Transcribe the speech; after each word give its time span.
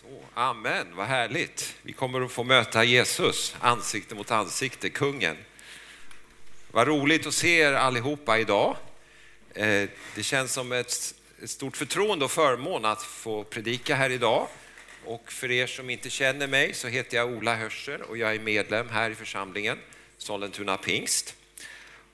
Så, 0.00 0.06
amen, 0.34 0.86
vad 0.96 1.06
härligt. 1.06 1.74
Vi 1.82 1.92
kommer 1.92 2.20
att 2.20 2.32
få 2.32 2.44
möta 2.44 2.84
Jesus 2.84 3.56
ansikte 3.60 4.14
mot 4.14 4.30
ansikte, 4.30 4.90
kungen. 4.90 5.36
Vad 6.70 6.88
roligt 6.88 7.26
att 7.26 7.34
se 7.34 7.58
er 7.58 7.72
allihopa 7.72 8.38
idag. 8.38 8.76
Eh, 9.54 9.88
det 10.14 10.22
känns 10.22 10.52
som 10.52 10.72
ett 10.72 11.14
stort 11.44 11.76
förtroende 11.76 12.24
och 12.24 12.30
förmån 12.30 12.84
att 12.84 13.02
få 13.02 13.44
predika 13.44 13.94
här 13.94 14.10
idag. 14.10 14.46
Och 15.04 15.32
för 15.32 15.50
er 15.50 15.66
som 15.66 15.90
inte 15.90 16.10
känner 16.10 16.46
mig 16.46 16.74
så 16.74 16.88
heter 16.88 17.16
jag 17.16 17.32
Ola 17.32 17.56
Hörsel 17.56 18.02
och 18.02 18.18
jag 18.18 18.34
är 18.34 18.40
medlem 18.40 18.88
här 18.88 19.10
i 19.10 19.14
församlingen 19.14 19.78
Sollentuna 20.18 20.76
Pingst. 20.76 21.34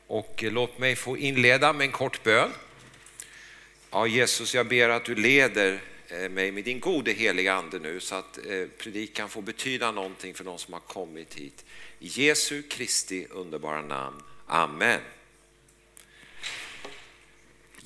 Och 0.07 0.45
eh, 0.45 0.53
låt 0.53 0.79
mig 0.79 0.97
få 0.97 1.17
inleda 1.17 1.73
med 1.73 1.85
en 1.85 1.93
kort 1.93 2.23
bön. 2.23 2.51
Ja, 3.91 4.07
Jesus, 4.07 4.55
jag 4.55 4.69
ber 4.69 4.89
att 4.89 5.05
du 5.05 5.15
leder 5.15 5.81
Eh, 6.09 6.29
mig 6.29 6.53
med 6.53 6.65
din 6.65 6.81
gode 6.81 7.13
heliga 7.13 7.55
ande 7.55 7.79
nu 7.79 8.01
så 8.01 8.15
att 8.15 8.39
eh, 8.47 8.67
predikan 8.79 9.29
får 9.29 9.43
betyda 9.43 9.91
någonting 9.91 10.35
för 10.35 10.45
de 10.45 10.59
som 10.59 10.73
har 10.73 10.81
kommit 10.81 11.35
hit. 11.35 11.65
I 11.99 12.07
Jesu 12.07 12.63
Kristi 12.63 13.27
underbara 13.31 13.83
namn. 13.83 14.23
Amen. 14.47 15.01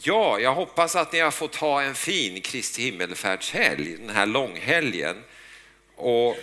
Ja, 0.03 0.41
jag 0.41 0.55
hoppas 0.55 0.97
att 0.97 1.13
ni 1.13 1.21
har 1.21 1.31
fått 1.31 1.57
ha 1.57 1.83
en 1.83 1.95
fin 1.95 2.41
Kristi 2.41 2.83
himmelfärdshelg, 2.83 3.97
den 3.97 4.11
här 4.11 4.27
långhelgen. 4.27 5.23
Och 5.97 6.37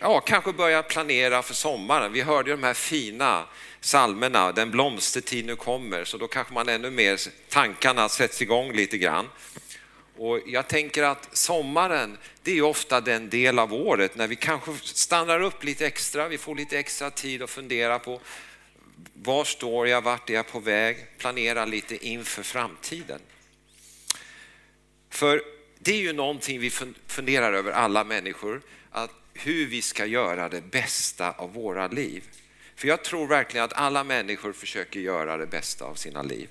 ja, 0.00 0.20
kanske 0.20 0.52
börja 0.52 0.82
planera 0.82 1.42
för 1.42 1.54
sommaren. 1.54 2.12
Vi 2.12 2.20
hörde 2.20 2.50
de 2.50 2.62
här 2.62 2.74
fina 2.74 3.44
salmerna, 3.80 4.52
den 4.52 4.70
blomstertid 4.70 5.46
nu 5.46 5.56
kommer, 5.56 6.04
så 6.04 6.16
då 6.16 6.26
kanske 6.26 6.54
man 6.54 6.68
ännu 6.68 6.90
mer, 6.90 7.20
tankarna 7.48 8.08
sätts 8.08 8.42
igång 8.42 8.72
lite 8.72 8.98
grann. 8.98 9.28
Och 10.16 10.40
jag 10.46 10.68
tänker 10.68 11.02
att 11.02 11.36
sommaren, 11.36 12.18
det 12.42 12.58
är 12.58 12.62
ofta 12.62 13.00
den 13.00 13.30
del 13.30 13.58
av 13.58 13.74
året 13.74 14.16
när 14.16 14.28
vi 14.28 14.36
kanske 14.36 14.72
stannar 14.82 15.40
upp 15.40 15.64
lite 15.64 15.86
extra, 15.86 16.28
vi 16.28 16.38
får 16.38 16.54
lite 16.54 16.78
extra 16.78 17.10
tid 17.10 17.42
att 17.42 17.50
fundera 17.50 17.98
på 17.98 18.20
var 19.14 19.44
står 19.44 19.88
jag, 19.88 20.02
vart 20.02 20.30
är 20.30 20.34
jag 20.34 20.46
på 20.46 20.60
väg, 20.60 21.06
planera 21.18 21.64
lite 21.64 22.06
inför 22.06 22.42
framtiden. 22.42 23.20
För 25.10 25.42
det 25.78 25.92
är 25.92 26.00
ju 26.00 26.12
någonting 26.12 26.60
vi 26.60 26.70
funderar 27.06 27.52
över 27.52 27.72
alla 27.72 28.04
människor, 28.04 28.62
att 28.90 29.10
hur 29.32 29.66
vi 29.66 29.82
ska 29.82 30.06
göra 30.06 30.48
det 30.48 30.60
bästa 30.60 31.32
av 31.32 31.52
våra 31.52 31.88
liv. 31.88 32.24
För 32.76 32.88
jag 32.88 33.04
tror 33.04 33.26
verkligen 33.26 33.64
att 33.64 33.72
alla 33.72 34.04
människor 34.04 34.52
försöker 34.52 35.00
göra 35.00 35.36
det 35.36 35.46
bästa 35.46 35.84
av 35.84 35.94
sina 35.94 36.22
liv. 36.22 36.48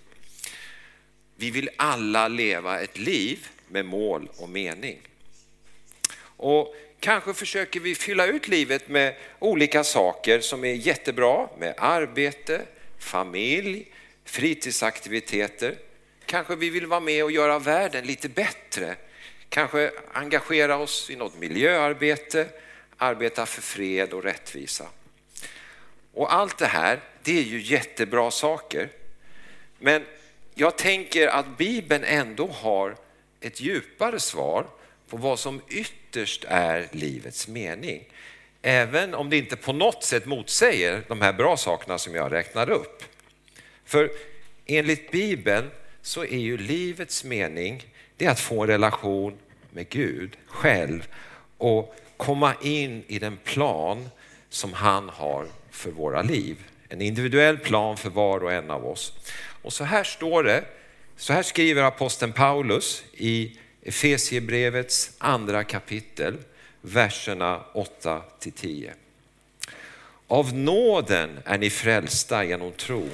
Vi 1.44 1.52
vill 1.52 1.69
alla 1.75 2.27
leva 2.27 2.80
ett 2.80 2.97
liv 2.97 3.47
med 3.67 3.86
mål 3.86 4.30
och 4.38 4.49
mening. 4.49 4.99
Och 6.22 6.75
kanske 6.99 7.33
försöker 7.33 7.80
vi 7.80 7.95
fylla 7.95 8.25
ut 8.25 8.47
livet 8.47 8.88
med 8.88 9.16
olika 9.39 9.83
saker 9.83 10.39
som 10.39 10.64
är 10.64 10.73
jättebra, 10.73 11.49
med 11.58 11.73
arbete, 11.77 12.61
familj, 12.99 13.86
fritidsaktiviteter. 14.25 15.75
Kanske 16.25 16.55
vi 16.55 16.69
vill 16.69 16.86
vara 16.86 16.99
med 16.99 17.23
och 17.23 17.31
göra 17.31 17.59
världen 17.59 18.05
lite 18.05 18.30
bättre. 18.30 18.95
Kanske 19.49 19.91
engagera 20.14 20.77
oss 20.77 21.09
i 21.09 21.16
något 21.16 21.39
miljöarbete, 21.39 22.47
arbeta 22.97 23.45
för 23.45 23.61
fred 23.61 24.14
och 24.14 24.23
rättvisa. 24.23 24.88
Och 26.14 26.33
allt 26.33 26.58
det 26.58 26.67
här, 26.67 26.99
det 27.23 27.38
är 27.38 27.44
ju 27.44 27.61
jättebra 27.61 28.31
saker. 28.31 28.89
Men 29.80 30.03
jag 30.56 30.78
tänker 30.78 31.28
att 31.28 31.58
Bibeln 31.58 32.04
ändå 32.04 32.48
har 32.48 32.96
ett 33.40 33.62
djupare 33.62 34.20
svar 34.20 34.66
på 35.10 35.18
vad 35.18 35.40
som 35.40 35.62
ytterst 35.70 36.45
är 36.48 36.88
livets 36.92 37.48
mening. 37.48 38.04
Även 38.62 39.14
om 39.14 39.30
det 39.30 39.38
inte 39.38 39.56
på 39.56 39.73
något 39.73 40.04
sätt 40.04 40.26
motsäger 40.26 41.04
de 41.08 41.22
här 41.22 41.34
bra 41.34 41.58
sakerna 41.58 41.98
som 41.98 42.16
jag 42.16 42.32
räknar 42.32 42.70
upp. 42.70 43.04
För 43.86 44.10
enligt 44.66 45.11
Bibeln 45.11 45.70
så 46.02 46.23
är 46.23 46.38
ju 46.38 46.58
livets 46.58 47.23
mening 47.23 47.83
det 48.17 48.26
är 48.26 48.32
att 48.32 48.39
få 48.39 48.61
en 48.61 48.67
relation 48.67 49.38
med 49.70 49.89
Gud 49.89 50.38
själv 50.48 51.08
och 51.58 51.95
komma 52.17 52.54
in 52.61 53.04
i 53.08 53.20
den 53.20 53.38
plan 53.38 54.10
som 54.50 54.73
han 54.73 55.10
har 55.10 55.48
för 55.72 55.92
våra 55.92 56.22
liv. 56.22 56.58
En 56.89 57.02
individuell 57.02 57.58
plan 57.58 57.98
för 57.98 58.10
var 58.10 58.44
och 58.44 58.54
en 58.54 58.72
av 58.72 58.86
oss. 58.86 59.14
Och 59.64 59.74
så 59.74 59.84
här 59.84 60.04
står 60.04 60.44
det 60.44 60.64
så 61.18 61.34
här 61.34 61.44
skriver 61.44 61.84
aposteln 61.84 62.34
Paulus 62.34 63.04
i 63.14 63.58
Efesiebrevets 63.82 65.12
andra 65.18 65.64
kapitel, 65.64 66.38
verserna 66.82 67.62
8 67.74 68.22
10. 68.40 68.94
Av 70.28 70.54
nåden 70.54 71.40
är 71.46 71.58
ni 71.58 71.70
frälsta 71.70 72.44
genom 72.44 72.72
tron. 72.72 73.10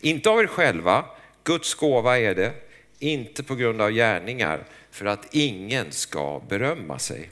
Inte 0.00 0.30
av 0.30 0.40
er 0.40 0.46
själva, 0.46 1.04
Guds 1.44 1.74
gåva 1.74 2.18
är 2.18 2.34
det, 2.34 2.52
inte 2.98 3.42
på 3.42 3.54
grund 3.54 3.80
av 3.80 3.90
gärningar, 3.90 4.64
för 4.90 5.06
att 5.06 5.34
ingen 5.34 5.92
ska 5.92 6.42
berömma 6.48 6.98
sig. 6.98 7.30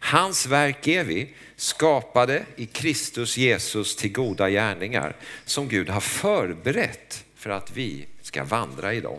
Hans 0.00 0.46
verk 0.46 0.86
är 0.86 1.04
vi, 1.04 1.34
skapade 1.56 2.42
i 2.56 2.66
Kristus 2.66 3.36
Jesus 3.36 3.96
till 3.96 4.12
goda 4.12 4.50
gärningar, 4.50 5.16
som 5.44 5.68
Gud 5.68 5.88
har 5.88 6.00
förberett 6.00 7.24
för 7.40 7.50
att 7.50 7.76
vi 7.76 8.06
ska 8.22 8.44
vandra 8.44 8.94
i 8.94 9.00
dem. 9.00 9.18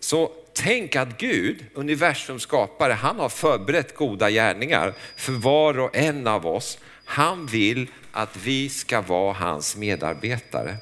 Så 0.00 0.32
tänk 0.52 0.96
att 0.96 1.18
Gud, 1.18 1.66
universums 1.74 2.42
skapare, 2.42 2.92
han 2.92 3.18
har 3.18 3.28
förberett 3.28 3.94
goda 3.94 4.30
gärningar 4.30 4.94
för 5.16 5.32
var 5.32 5.78
och 5.78 5.96
en 5.96 6.26
av 6.26 6.46
oss. 6.46 6.78
Han 7.04 7.46
vill 7.46 7.90
att 8.12 8.36
vi 8.36 8.68
ska 8.68 9.00
vara 9.00 9.32
hans 9.32 9.76
medarbetare. 9.76 10.76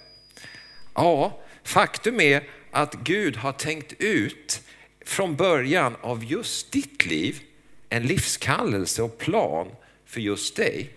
Ja, 0.95 1.41
faktum 1.63 2.21
är 2.21 2.43
att 2.71 2.95
Gud 2.95 3.37
har 3.37 3.53
tänkt 3.53 3.93
ut 3.99 4.63
från 5.05 5.37
början 5.37 5.97
av 6.01 6.25
just 6.25 6.73
ditt 6.73 7.07
liv 7.07 7.41
en 7.89 8.07
livskallelse 8.07 9.03
och 9.03 9.19
plan 9.19 9.69
för 10.07 10.21
just 10.21 10.57
dig. 10.57 10.91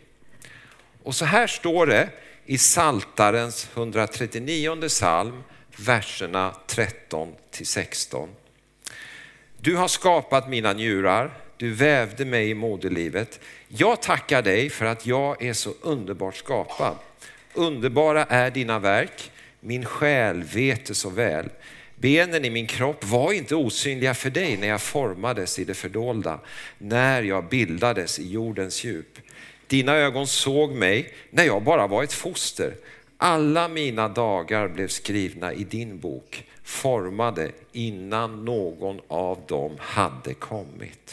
Och 1.03 1.16
så 1.16 1.25
här 1.25 1.47
står 1.47 1.86
det 1.86 2.09
i 2.46 2.57
Saltarens 2.57 3.69
139 3.74 4.88
psalm, 4.88 5.44
verserna 5.78 6.56
13 6.68 7.34
till 7.52 7.68
16. 7.68 8.29
Du 9.57 9.75
har 9.75 9.88
skapat 9.88 10.50
mina 10.50 10.74
njurar, 10.74 11.34
du 11.57 11.74
vävde 11.74 12.25
mig 12.25 12.50
i 12.50 12.53
moderlivet. 12.53 13.40
Jag 13.68 14.02
tackar 14.02 14.41
dig 14.41 14.69
för 14.69 14.85
att 14.85 15.06
jag 15.06 15.44
är 15.44 15.53
så 15.53 15.74
underbart 15.81 16.35
skapad. 16.35 16.96
Underbara 17.53 18.25
är 18.25 18.52
dina 18.52 18.79
verk, 18.79 19.31
min 19.59 19.85
själ 19.85 20.44
vet 20.44 20.85
det 20.85 20.96
så 20.96 21.09
väl. 21.09 21.50
Benen 21.96 22.46
i 22.46 22.50
min 22.50 22.68
kropp 22.68 23.06
var 23.06 23.34
inte 23.34 23.56
osynliga 23.56 24.13
för 24.13 24.29
dig 24.29 24.58
när 24.58 24.68
jag 24.68 24.81
formades 24.81 25.59
i 25.59 25.63
det 25.63 25.73
fördolda, 25.73 26.40
när 26.78 27.23
jag 27.23 27.50
bildades 27.50 28.19
i 28.19 28.31
jordens 28.31 28.84
djup. 28.84 29.19
Dina 29.72 29.96
ögon 29.96 30.28
såg 30.28 30.72
mig 30.72 31.14
när 31.30 31.44
jag 31.44 31.64
bara 31.64 31.88
var 31.88 32.04
ett 32.04 32.14
foster. 32.14 32.76
Alla 33.18 33.68
mina 33.68 34.08
dagar 34.08 34.68
blev 34.68 34.88
skrivna 34.88 35.54
i 35.54 35.64
din 35.64 36.00
bok, 36.00 36.44
formade 36.64 37.52
innan 37.72 38.46
någon 38.46 39.02
av 39.08 39.40
dem 39.48 39.76
hade 39.80 40.34
kommit. 40.34 41.12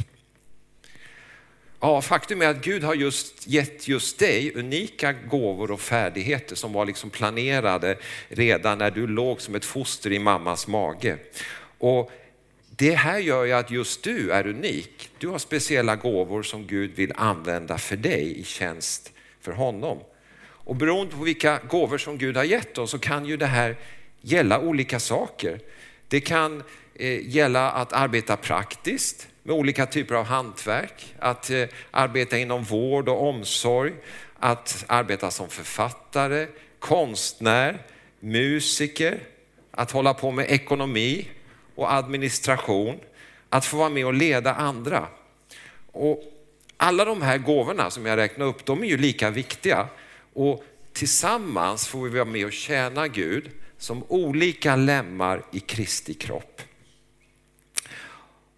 Ja, 1.81 2.03
faktum 2.03 2.43
är 2.43 2.47
att 2.47 2.65
Gud 2.65 2.85
har 2.85 2.95
just 2.95 3.47
gett 3.47 3.89
just 3.89 4.19
dig 4.19 4.53
unika 4.55 5.13
gåvor 5.13 5.71
och 5.71 5.81
färdigheter 5.81 6.57
som 6.57 6.73
var 6.73 6.87
liksom 6.87 7.11
planerade 7.11 7.99
redan 8.29 8.79
när 8.79 8.91
du 8.91 9.07
låg 9.07 9.41
som 9.41 9.55
ett 9.55 9.65
foster 9.65 10.13
i 10.13 10.19
mammas 10.19 10.67
mage. 10.67 11.17
Och 11.79 12.11
det 12.79 12.95
här 12.95 13.19
gör 13.19 13.45
ju 13.45 13.53
att 13.53 13.71
just 13.71 14.03
du 14.03 14.33
är 14.33 14.47
unik. 14.47 15.11
Du 15.19 15.29
har 15.29 15.39
speciella 15.39 15.97
gåvor 15.97 16.43
som 16.43 16.67
Gud 16.67 16.91
vill 16.95 17.13
använda 17.17 17.79
för 17.79 17.97
dig 17.97 18.41
i 18.41 18.45
tjänst 18.45 19.13
för 19.41 19.53
honom. 19.53 19.99
Och 20.41 20.77
beroende 20.77 21.17
på 21.17 21.23
vilka 21.23 21.61
gåvor 21.69 21.99
som 21.99 22.19
Gud 22.19 22.37
har 22.37 22.45
gett 22.45 22.79
oss 22.79 22.91
så 22.91 22.99
kan 22.99 23.27
ju 23.27 23.37
det 23.37 23.47
här 23.47 23.77
gälla 24.21 24.61
olika 24.61 25.01
saker. 25.01 25.61
Det 26.09 26.21
kan 26.21 26.63
eh, 26.95 27.29
gälla 27.29 27.71
att 27.71 27.93
arbeta 27.93 28.37
praktiskt 28.37 29.29
med 29.43 29.57
olika 29.57 29.87
typer 29.87 30.15
av 30.15 30.25
hantverk, 30.25 31.15
att 31.19 31.51
eh, 31.51 31.65
arbeta 31.91 32.39
inom 32.39 32.65
vård 32.65 33.09
och 33.09 33.29
omsorg, 33.29 33.93
att 34.39 34.85
arbeta 34.89 35.31
som 35.31 35.49
författare, 35.49 36.47
konstnär, 36.79 37.83
musiker, 38.21 39.19
att 39.71 39.91
hålla 39.91 40.15
på 40.15 40.31
med 40.31 40.51
ekonomi 40.51 41.29
och 41.79 41.93
administration, 41.93 43.01
att 43.49 43.65
få 43.65 43.77
vara 43.77 43.89
med 43.89 44.07
och 44.07 44.15
leda 44.15 44.55
andra. 44.55 45.07
Och 45.93 46.23
alla 46.77 47.05
de 47.05 47.23
här 47.23 47.39
gåvorna 47.39 47.91
som 47.91 48.07
jag 48.07 48.17
räknar 48.17 48.47
upp, 48.47 48.65
de 48.65 48.83
är 48.83 48.87
ju 48.87 48.97
lika 48.97 49.31
viktiga. 49.31 49.89
Och 50.33 50.65
tillsammans 50.93 51.89
får 51.89 52.03
vi 52.03 52.11
vara 52.11 52.25
med 52.25 52.47
och 52.47 52.53
tjäna 52.53 53.09
Gud 53.09 53.51
som 53.79 54.05
olika 54.09 54.77
lemmar 54.77 55.43
i 55.53 55.61
Kristi 55.61 56.15
kropp. 56.15 56.63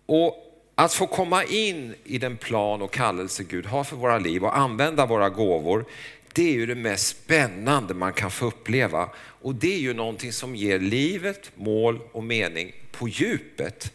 Och 0.06 0.46
Att 0.74 0.94
få 0.94 1.06
komma 1.06 1.44
in 1.44 1.94
i 2.04 2.18
den 2.18 2.36
plan 2.36 2.82
och 2.82 2.92
kallelse 2.92 3.44
Gud 3.44 3.66
har 3.66 3.84
för 3.84 3.96
våra 3.96 4.18
liv 4.18 4.44
och 4.44 4.58
använda 4.58 5.06
våra 5.06 5.28
gåvor, 5.28 5.84
det 6.32 6.42
är 6.42 6.52
ju 6.52 6.66
det 6.66 6.74
mest 6.74 7.06
spännande 7.06 7.94
man 7.94 8.12
kan 8.12 8.30
få 8.30 8.46
uppleva. 8.46 9.08
Och 9.16 9.54
det 9.54 9.74
är 9.74 9.78
ju 9.78 9.94
någonting 9.94 10.32
som 10.32 10.56
ger 10.56 10.78
livet 10.78 11.50
mål 11.54 12.00
och 12.12 12.24
mening 12.24 12.72
på 12.90 13.08
djupet. 13.08 13.92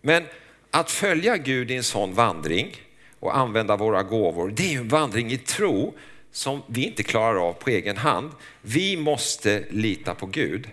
Men 0.00 0.24
att 0.70 0.90
följa 0.90 1.36
Gud 1.36 1.70
i 1.70 1.74
en 1.74 1.82
sån 1.82 2.14
vandring 2.14 2.76
och 3.20 3.36
använda 3.36 3.76
våra 3.76 4.02
gåvor, 4.02 4.52
det 4.56 4.62
är 4.62 4.70
ju 4.70 4.78
en 4.78 4.88
vandring 4.88 5.32
i 5.32 5.38
tro 5.38 5.94
som 6.30 6.62
vi 6.66 6.84
inte 6.84 7.02
klarar 7.02 7.48
av 7.48 7.52
på 7.52 7.70
egen 7.70 7.96
hand. 7.96 8.30
Vi 8.62 8.96
måste 8.96 9.64
lita 9.70 10.14
på 10.14 10.26
Gud. 10.26 10.70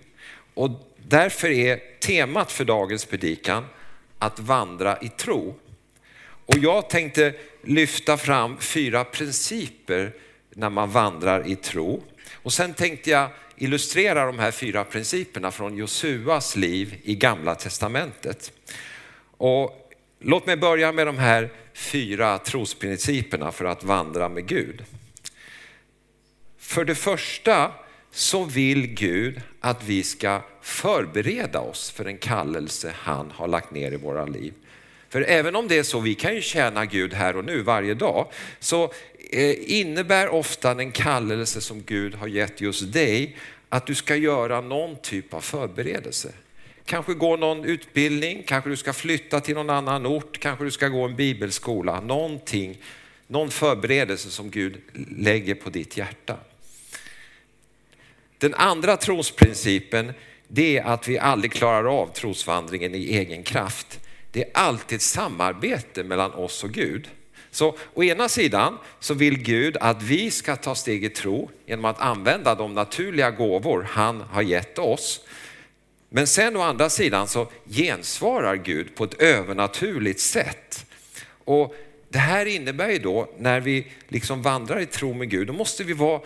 Och 0.53 0.69
därför 0.97 1.49
är 1.49 1.79
temat 1.99 2.51
för 2.51 2.65
dagens 2.65 3.05
predikan 3.05 3.65
att 4.19 4.39
vandra 4.39 5.01
i 5.01 5.09
tro. 5.09 5.55
Och 6.45 6.57
jag 6.57 6.89
tänkte 6.89 7.33
lyfta 7.63 8.17
fram 8.17 8.57
fyra 8.57 9.03
principer 9.03 10.13
när 10.49 10.69
man 10.69 10.91
vandrar 10.91 11.47
i 11.47 11.55
tro. 11.55 12.03
Och 12.43 12.53
sen 12.53 12.73
tänkte 12.73 13.09
jag 13.09 13.29
illustrera 13.55 14.25
de 14.25 14.39
här 14.39 14.51
fyra 14.51 14.83
principerna 14.83 15.51
från 15.51 15.77
Josuas 15.77 16.55
liv 16.55 16.95
i 17.03 17.15
Gamla 17.15 17.55
Testamentet. 17.55 18.51
Och 19.37 19.91
låt 20.19 20.45
mig 20.45 20.57
börja 20.57 20.91
med 20.91 21.07
de 21.07 21.17
här 21.17 21.49
fyra 21.73 22.37
trosprinciperna 22.37 23.51
för 23.51 23.65
att 23.65 23.83
vandra 23.83 24.29
med 24.29 24.47
Gud. 24.47 24.83
För 26.57 26.85
det 26.85 26.95
första 26.95 27.71
så 28.11 28.43
vill 28.43 28.87
Gud 28.87 29.41
att 29.59 29.83
vi 29.83 30.03
ska 30.03 30.41
förbereda 30.61 31.59
oss 31.59 31.91
för 31.91 32.05
en 32.05 32.17
kallelse 32.17 32.93
han 32.97 33.31
har 33.31 33.47
lagt 33.47 33.71
ner 33.71 33.91
i 33.91 33.97
våra 33.97 34.25
liv. 34.25 34.53
För 35.13 35.21
även 35.21 35.55
om 35.55 35.67
det 35.67 35.77
är 35.77 35.83
så, 35.83 35.99
vi 35.99 36.15
kan 36.15 36.35
ju 36.35 36.41
tjäna 36.41 36.85
Gud 36.85 37.13
här 37.13 37.37
och 37.37 37.45
nu 37.45 37.61
varje 37.61 37.93
dag, 37.93 38.27
så 38.59 38.93
eh, 39.31 39.79
innebär 39.79 40.29
ofta 40.29 40.73
den 40.73 40.91
kallelse 40.91 41.61
som 41.61 41.83
Gud 41.85 42.15
har 42.15 42.27
gett 42.27 42.61
just 42.61 42.93
dig 42.93 43.37
att 43.69 43.85
du 43.85 43.95
ska 43.95 44.15
göra 44.15 44.61
någon 44.61 44.95
typ 45.01 45.33
av 45.33 45.41
förberedelse. 45.41 46.31
Kanske 46.85 47.13
gå 47.13 47.37
någon 47.37 47.65
utbildning, 47.65 48.43
kanske 48.47 48.69
du 48.69 48.75
ska 48.75 48.93
flytta 48.93 49.39
till 49.39 49.55
någon 49.55 49.69
annan 49.69 50.05
ort, 50.05 50.39
kanske 50.39 50.65
du 50.65 50.71
ska 50.71 50.87
gå 50.87 51.05
en 51.05 51.15
bibelskola, 51.15 52.01
någonting, 52.01 52.77
någon 53.27 53.51
förberedelse 53.51 54.29
som 54.29 54.49
Gud 54.49 54.81
lägger 55.17 55.55
på 55.55 55.69
ditt 55.69 55.97
hjärta. 55.97 56.37
Den 58.37 58.53
andra 58.53 58.97
trosprincipen 58.97 60.13
det 60.47 60.77
är 60.77 60.83
att 60.83 61.07
vi 61.07 61.19
aldrig 61.19 61.51
klarar 61.51 62.01
av 62.01 62.07
trosvandringen 62.07 62.95
i 62.95 63.17
egen 63.17 63.43
kraft. 63.43 63.99
Det 64.33 64.43
är 64.43 64.49
alltid 64.53 64.95
ett 64.95 65.01
samarbete 65.01 66.03
mellan 66.03 66.33
oss 66.33 66.63
och 66.63 66.71
Gud. 66.71 67.09
Så 67.51 67.77
å 67.93 68.03
ena 68.03 68.29
sidan 68.29 68.77
så 68.99 69.13
vill 69.13 69.37
Gud 69.37 69.77
att 69.77 70.03
vi 70.03 70.31
ska 70.31 70.55
ta 70.55 70.75
steg 70.75 71.05
i 71.05 71.09
tro 71.09 71.49
genom 71.65 71.85
att 71.85 71.99
använda 71.99 72.55
de 72.55 72.73
naturliga 72.73 73.31
gåvor 73.31 73.87
han 73.89 74.21
har 74.21 74.41
gett 74.41 74.79
oss. 74.79 75.21
Men 76.09 76.27
sen 76.27 76.57
å 76.57 76.61
andra 76.61 76.89
sidan 76.89 77.27
så 77.27 77.47
gensvarar 77.65 78.55
Gud 78.55 78.95
på 78.95 79.03
ett 79.03 79.21
övernaturligt 79.21 80.19
sätt. 80.19 80.85
Och 81.45 81.75
det 82.09 82.19
här 82.19 82.45
innebär 82.45 82.89
ju 82.89 82.99
då 82.99 83.29
när 83.37 83.59
vi 83.59 83.87
liksom 84.07 84.41
vandrar 84.41 84.79
i 84.79 84.85
tro 84.85 85.13
med 85.13 85.29
Gud, 85.29 85.47
då 85.47 85.53
måste 85.53 85.83
vi 85.83 85.93
vara 85.93 86.21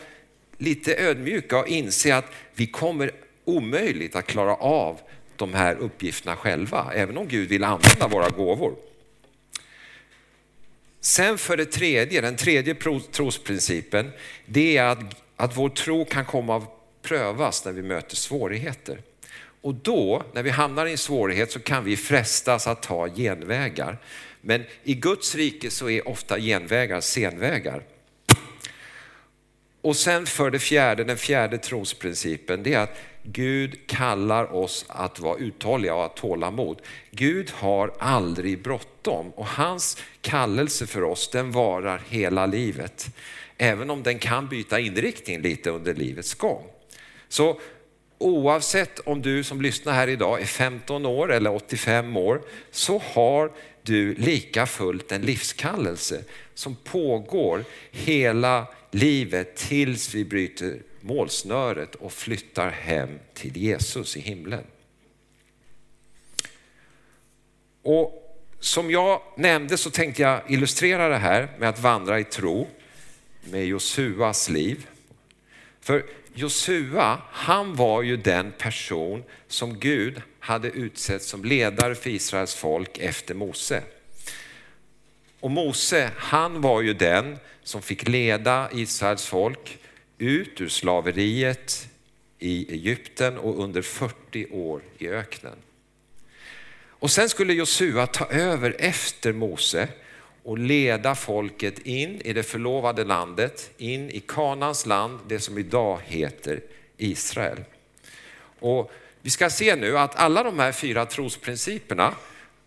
lite 0.57 0.95
ödmjuka 0.95 1.59
och 1.59 1.67
inse 1.67 2.15
att 2.15 2.31
vi 2.55 2.67
kommer 2.67 3.11
omöjligt 3.45 4.15
att 4.15 4.27
klara 4.27 4.55
av 4.55 4.99
de 5.37 5.53
här 5.53 5.75
uppgifterna 5.75 6.35
själva, 6.35 6.91
även 6.93 7.17
om 7.17 7.27
Gud 7.27 7.49
vill 7.49 7.63
använda 7.63 8.07
våra 8.07 8.29
gåvor. 8.29 8.75
Sen 11.01 11.37
för 11.37 11.57
det 11.57 11.65
tredje, 11.65 12.21
den 12.21 12.35
tredje 12.35 12.75
trosprincipen, 13.11 14.11
det 14.45 14.77
är 14.77 14.83
att, 14.83 14.99
att 15.35 15.57
vår 15.57 15.69
tro 15.69 16.05
kan 16.05 16.25
komma 16.25 16.57
att 16.57 17.01
prövas 17.01 17.65
när 17.65 17.71
vi 17.71 17.81
möter 17.81 18.15
svårigheter. 18.15 19.01
Och 19.61 19.73
då, 19.73 20.23
när 20.33 20.43
vi 20.43 20.49
hamnar 20.49 20.85
i 20.85 20.91
en 20.91 20.97
svårighet 20.97 21.51
så 21.51 21.59
kan 21.59 21.83
vi 21.83 21.97
frestas 21.97 22.67
att 22.67 22.81
ta 22.81 23.07
genvägar. 23.07 23.97
Men 24.41 24.63
i 24.83 24.93
Guds 24.93 25.35
rike 25.35 25.69
så 25.69 25.89
är 25.89 26.07
ofta 26.07 26.39
genvägar 26.39 27.01
senvägar. 27.01 27.83
Och 29.87 29.95
sen 29.95 30.25
för 30.25 30.51
det 30.51 30.59
fjärde, 30.59 31.03
den 31.03 31.17
fjärde 31.17 31.57
trosprincipen, 31.57 32.63
det 32.63 32.73
är 32.73 32.79
att 32.79 32.97
Gud 33.23 33.87
kallar 33.87 34.55
oss 34.55 34.85
att 34.87 35.19
vara 35.19 35.37
uthålliga 35.37 35.95
och 35.95 36.05
att 36.05 36.15
tåla 36.15 36.51
mod. 36.51 36.81
Gud 37.11 37.51
har 37.51 37.93
aldrig 37.99 38.63
bråttom 38.63 39.29
och 39.29 39.47
hans 39.47 39.97
kallelse 40.21 40.87
för 40.87 41.03
oss 41.03 41.29
den 41.29 41.51
varar 41.51 42.01
hela 42.09 42.45
livet. 42.45 43.05
Även 43.57 43.89
om 43.89 44.03
den 44.03 44.19
kan 44.19 44.47
byta 44.47 44.79
inriktning 44.79 45.41
lite 45.41 45.69
under 45.69 45.93
livets 45.93 46.33
gång. 46.33 46.63
Så 47.27 47.59
oavsett 48.17 48.99
om 48.99 49.21
du 49.21 49.43
som 49.43 49.61
lyssnar 49.61 49.93
här 49.93 50.07
idag 50.07 50.41
är 50.41 50.45
15 50.45 51.05
år 51.05 51.33
eller 51.33 51.55
85 51.55 52.17
år 52.17 52.41
så 52.71 53.01
har 53.13 53.51
du 53.81 54.15
lika 54.15 54.65
fullt 54.65 55.11
en 55.11 55.21
livskallelse 55.21 56.23
som 56.53 56.75
pågår 56.75 57.63
hela 57.91 58.67
livet 58.97 59.55
tills 59.55 60.13
vi 60.15 60.25
bryter 60.25 60.81
målsnöret 61.01 61.95
och 61.95 62.13
flyttar 62.13 62.69
hem 62.69 63.19
till 63.33 63.57
Jesus 63.57 64.17
i 64.17 64.19
himlen. 64.19 64.63
Och 67.81 68.23
som 68.59 68.91
jag 68.91 69.21
nämnde 69.37 69.77
så 69.77 69.89
tänkte 69.89 70.21
jag 70.21 70.41
illustrera 70.51 71.09
det 71.09 71.17
här 71.17 71.49
med 71.59 71.69
att 71.69 71.79
vandra 71.79 72.19
i 72.19 72.23
tro 72.23 72.67
med 73.43 73.65
Josuas 73.65 74.49
liv. 74.49 74.87
För 75.81 76.05
Josua, 76.33 77.21
han 77.31 77.75
var 77.75 78.01
ju 78.01 78.17
den 78.17 78.51
person 78.51 79.23
som 79.47 79.79
Gud 79.79 80.21
hade 80.39 80.67
utsett 80.67 81.23
som 81.23 81.45
ledare 81.45 81.95
för 81.95 82.09
Israels 82.09 82.55
folk 82.55 82.97
efter 82.97 83.33
Mose. 83.33 83.83
Och 85.39 85.51
Mose, 85.51 86.11
han 86.17 86.61
var 86.61 86.81
ju 86.81 86.93
den 86.93 87.37
som 87.67 87.81
fick 87.81 88.07
leda 88.07 88.69
Israels 88.73 89.25
folk 89.25 89.77
ut 90.17 90.61
ur 90.61 90.69
slaveriet 90.69 91.87
i 92.39 92.73
Egypten 92.73 93.37
och 93.37 93.63
under 93.63 93.81
40 93.81 94.47
år 94.51 94.81
i 94.97 95.07
öknen. 95.07 95.55
Och 96.89 97.11
sen 97.11 97.29
skulle 97.29 97.53
Josua 97.53 98.07
ta 98.07 98.25
över 98.25 98.75
efter 98.79 99.33
Mose 99.33 99.87
och 100.43 100.57
leda 100.57 101.15
folket 101.15 101.79
in 101.79 102.21
i 102.21 102.33
det 102.33 102.43
förlovade 102.43 103.03
landet, 103.03 103.71
in 103.77 104.09
i 104.09 104.19
Kanans 104.19 104.85
land, 104.85 105.19
det 105.27 105.39
som 105.39 105.57
idag 105.57 105.99
heter 106.05 106.61
Israel. 106.97 107.63
Och 108.59 108.91
vi 109.21 109.29
ska 109.29 109.49
se 109.49 109.75
nu 109.75 109.97
att 109.97 110.15
alla 110.15 110.43
de 110.43 110.59
här 110.59 110.71
fyra 110.71 111.05
trosprinciperna, 111.05 112.15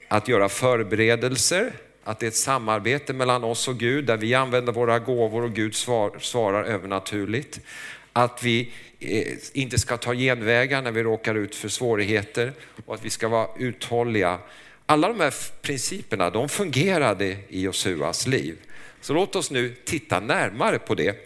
att 0.08 0.28
göra 0.28 0.48
förberedelser, 0.48 1.72
att 2.10 2.18
det 2.18 2.26
är 2.26 2.28
ett 2.28 2.36
samarbete 2.36 3.12
mellan 3.12 3.44
oss 3.44 3.68
och 3.68 3.78
Gud 3.78 4.04
där 4.04 4.16
vi 4.16 4.34
använder 4.34 4.72
våra 4.72 4.98
gåvor 4.98 5.42
och 5.42 5.52
Gud 5.52 5.74
svar, 5.74 6.18
svarar 6.20 6.64
övernaturligt. 6.64 7.60
Att 8.12 8.42
vi 8.42 8.72
eh, 9.00 9.26
inte 9.52 9.78
ska 9.78 9.96
ta 9.96 10.14
genvägar 10.14 10.82
när 10.82 10.92
vi 10.92 11.02
råkar 11.02 11.34
ut 11.34 11.54
för 11.54 11.68
svårigheter 11.68 12.52
och 12.86 12.94
att 12.94 13.04
vi 13.04 13.10
ska 13.10 13.28
vara 13.28 13.48
uthålliga. 13.58 14.38
Alla 14.86 15.08
de 15.08 15.20
här 15.20 15.34
principerna 15.62 16.30
de 16.30 16.48
fungerade 16.48 17.36
i 17.48 17.62
Josuas 17.62 18.26
liv. 18.26 18.56
Så 19.00 19.14
låt 19.14 19.36
oss 19.36 19.50
nu 19.50 19.74
titta 19.84 20.20
närmare 20.20 20.78
på 20.78 20.94
det. 20.94 21.16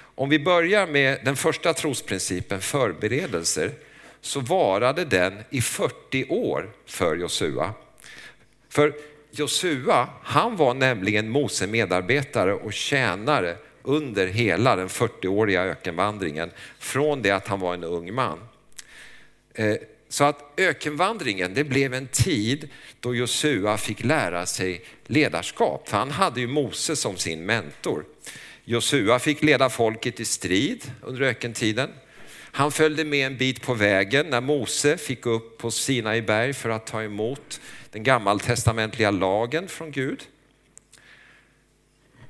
Om 0.00 0.28
vi 0.28 0.38
börjar 0.38 0.86
med 0.86 1.18
den 1.24 1.36
första 1.36 1.74
trosprincipen, 1.74 2.60
förberedelser, 2.60 3.72
så 4.20 4.40
varade 4.40 5.04
den 5.04 5.38
i 5.50 5.60
40 5.60 6.24
år 6.28 6.70
för 6.86 7.16
Josua. 7.16 7.74
För 8.68 8.92
Josua, 9.30 10.08
han 10.22 10.56
var 10.56 10.74
nämligen 10.74 11.28
Mose 11.28 11.66
medarbetare 11.66 12.54
och 12.54 12.72
tjänare 12.72 13.56
under 13.82 14.26
hela 14.26 14.76
den 14.76 14.88
40-åriga 14.88 15.62
ökenvandringen 15.62 16.50
från 16.78 17.22
det 17.22 17.30
att 17.30 17.48
han 17.48 17.60
var 17.60 17.74
en 17.74 17.84
ung 17.84 18.14
man. 18.14 18.38
Eh, 19.54 19.74
så 20.08 20.24
att 20.24 20.52
ökenvandringen, 20.56 21.54
det 21.54 21.64
blev 21.64 21.94
en 21.94 22.06
tid 22.06 22.68
då 23.00 23.14
Josua 23.14 23.76
fick 23.76 24.04
lära 24.04 24.46
sig 24.46 24.84
ledarskap, 25.06 25.88
för 25.88 25.96
han 25.96 26.10
hade 26.10 26.40
ju 26.40 26.46
Mose 26.46 26.96
som 26.96 27.16
sin 27.16 27.46
mentor. 27.46 28.04
Josua 28.64 29.18
fick 29.18 29.42
leda 29.42 29.68
folket 29.68 30.20
i 30.20 30.24
strid 30.24 30.92
under 31.02 31.22
ökentiden. 31.22 31.90
Han 32.58 32.72
följde 32.72 33.04
med 33.04 33.26
en 33.26 33.36
bit 33.36 33.62
på 33.62 33.74
vägen 33.74 34.26
när 34.26 34.40
Mose 34.40 34.96
fick 34.96 35.26
upp 35.26 35.58
på 35.58 35.70
Sinai 35.70 36.22
berg 36.22 36.54
för 36.54 36.70
att 36.70 36.86
ta 36.86 37.02
emot 37.02 37.60
den 37.90 38.02
gammaltestamentliga 38.02 39.10
lagen 39.10 39.68
från 39.68 39.90
Gud. 39.90 40.22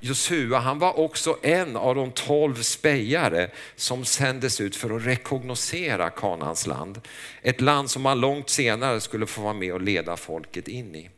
Josua 0.01 0.59
han 0.59 0.79
var 0.79 0.99
också 0.99 1.39
en 1.43 1.77
av 1.77 1.95
de 1.95 2.11
tolv 2.11 2.55
spejare 2.55 3.51
som 3.77 4.05
sändes 4.05 4.61
ut 4.61 4.77
för 4.77 4.97
att 4.97 5.07
rekognosera 5.07 6.11
Kanans 6.11 6.67
land. 6.67 7.01
Ett 7.43 7.61
land 7.61 7.91
som 7.91 8.03
man 8.03 8.21
långt 8.21 8.51
senare 8.51 9.01
skulle 9.01 9.27
få 9.27 9.43
vara 9.43 9.55
med 9.55 9.73
och 9.73 9.83
leda 9.83 10.17
folket 10.17 10.69
in 10.69 10.95
i. 10.95 11.11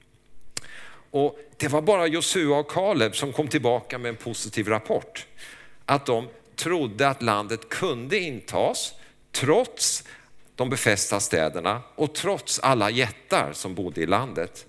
Och 1.11 1.39
det 1.57 1.69
var 1.69 1.83
bara 1.83 2.07
Josua 2.07 2.59
och 2.59 2.71
Kaleb 2.71 3.17
som 3.17 3.33
kom 3.33 3.49
tillbaka 3.49 3.99
med 3.99 4.09
en 4.09 4.17
positiv 4.17 4.69
rapport. 4.69 5.27
Att 5.85 6.07
de 6.07 6.29
trodde 6.57 7.09
att 7.09 7.23
landet 7.23 7.69
kunde 7.69 8.19
intas 8.19 8.95
trots 9.33 10.05
de 10.57 10.71
befästa 10.71 11.21
städerna 11.21 11.83
och 11.95 12.15
trots 12.15 12.59
alla 12.59 12.91
jättar 12.91 13.53
som 13.53 13.75
bodde 13.75 14.01
i 14.01 14.07
landet. 14.07 14.67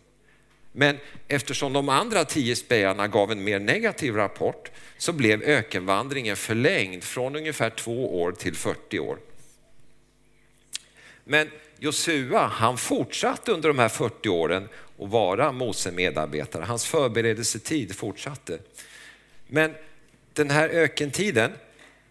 Men 0.71 0.97
eftersom 1.27 1.73
de 1.73 1.89
andra 1.89 2.25
tio 2.25 2.55
spejarna 2.55 3.07
gav 3.07 3.31
en 3.31 3.43
mer 3.43 3.59
negativ 3.59 4.15
rapport 4.15 4.71
så 4.97 5.13
blev 5.13 5.43
ökenvandringen 5.43 6.35
förlängd 6.35 7.03
från 7.03 7.35
ungefär 7.35 7.69
två 7.69 8.21
år 8.21 8.31
till 8.31 8.55
40 8.55 8.99
år. 8.99 9.17
Men 11.23 11.49
Josua, 11.79 12.47
han 12.47 12.77
fortsatte 12.77 13.51
under 13.51 13.69
de 13.69 13.79
här 13.79 13.89
40 13.89 14.29
åren 14.29 14.69
att 14.99 15.09
vara 15.09 15.51
Mose 15.51 15.91
medarbetare. 15.91 16.63
Hans 16.63 16.85
förberedelsetid 16.85 17.95
fortsatte. 17.95 18.59
Men 19.47 19.75
den 20.33 20.49
här 20.49 20.69
ökentiden, 20.69 21.51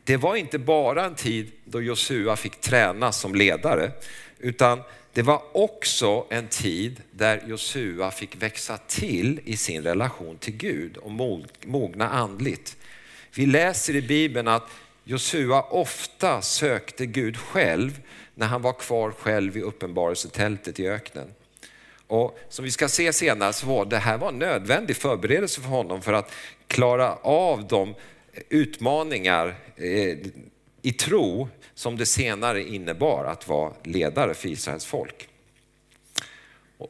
det 0.04 0.16
var 0.16 0.36
inte 0.36 0.58
bara 0.58 1.04
en 1.04 1.14
tid 1.14 1.52
då 1.64 1.82
Josua 1.82 2.36
fick 2.36 2.60
träna 2.60 3.12
som 3.12 3.34
ledare, 3.34 3.92
utan 4.38 4.82
det 5.12 5.22
var 5.22 5.42
också 5.52 6.26
en 6.30 6.48
tid 6.48 7.02
där 7.10 7.42
Josua 7.46 8.10
fick 8.10 8.42
växa 8.42 8.78
till 8.78 9.40
i 9.44 9.56
sin 9.56 9.82
relation 9.82 10.38
till 10.38 10.56
Gud 10.56 10.96
och 10.96 11.10
mogna 11.66 12.08
andligt. 12.08 12.76
Vi 13.34 13.46
läser 13.46 13.96
i 13.96 14.02
Bibeln 14.02 14.48
att 14.48 14.70
Josua 15.04 15.62
ofta 15.62 16.42
sökte 16.42 17.06
Gud 17.06 17.36
själv 17.36 18.00
när 18.34 18.46
han 18.46 18.62
var 18.62 18.72
kvar 18.72 19.10
själv 19.10 19.56
i 19.56 19.60
uppenbarelsetältet 19.60 20.80
i 20.80 20.88
öknen. 20.88 21.34
Och 22.06 22.38
som 22.48 22.64
vi 22.64 22.70
ska 22.70 22.88
se 22.88 23.12
senare 23.12 23.52
så 23.52 23.66
var 23.66 23.84
det 23.84 23.98
här 23.98 24.18
var 24.18 24.28
en 24.28 24.38
nödvändig 24.38 24.96
förberedelse 24.96 25.60
för 25.60 25.68
honom 25.68 26.02
för 26.02 26.12
att 26.12 26.32
klara 26.66 27.14
av 27.16 27.68
de 27.68 27.94
utmaningar 28.48 29.54
eh, 29.76 30.18
i 30.82 30.92
tro 30.92 31.48
som 31.74 31.96
det 31.96 32.06
senare 32.06 32.62
innebar 32.68 33.24
att 33.24 33.48
vara 33.48 33.72
ledare 33.84 34.34
för 34.34 34.48
Israels 34.48 34.86
folk. 34.86 35.28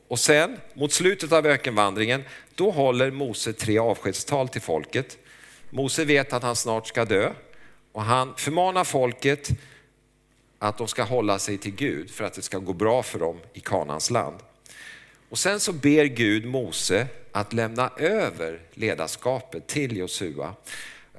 Och 0.09 0.19
sen 0.19 0.57
mot 0.75 0.93
slutet 0.93 1.33
av 1.33 1.47
ökenvandringen, 1.47 2.25
då 2.55 2.71
håller 2.71 3.11
Mose 3.11 3.53
tre 3.53 3.79
avskedstal 3.79 4.49
till 4.49 4.61
folket. 4.61 5.19
Mose 5.71 6.05
vet 6.05 6.33
att 6.33 6.43
han 6.43 6.57
snart 6.57 6.87
ska 6.87 7.05
dö 7.05 7.33
och 7.93 8.03
han 8.03 8.35
förmanar 8.37 8.85
folket 8.85 9.49
att 10.59 10.79
de 10.79 10.89
ska 10.89 11.03
hålla 11.03 11.39
sig 11.39 11.59
till 11.59 11.75
Gud 11.75 12.11
för 12.11 12.25
att 12.25 12.35
det 12.35 12.43
ska 12.43 12.59
gå 12.59 12.73
bra 12.73 13.03
för 13.03 13.19
dem 13.19 13.41
i 13.53 13.61
Kanans 13.61 14.11
land. 14.11 14.37
Och 15.29 15.39
sen 15.39 15.61
så 15.61 15.73
ber 15.73 16.05
Gud 16.05 16.47
Mose 16.47 17.07
att 17.33 17.53
lämna 17.53 17.91
över 17.97 18.61
ledarskapet 18.75 19.67
till 19.67 19.97
Josua 19.97 20.55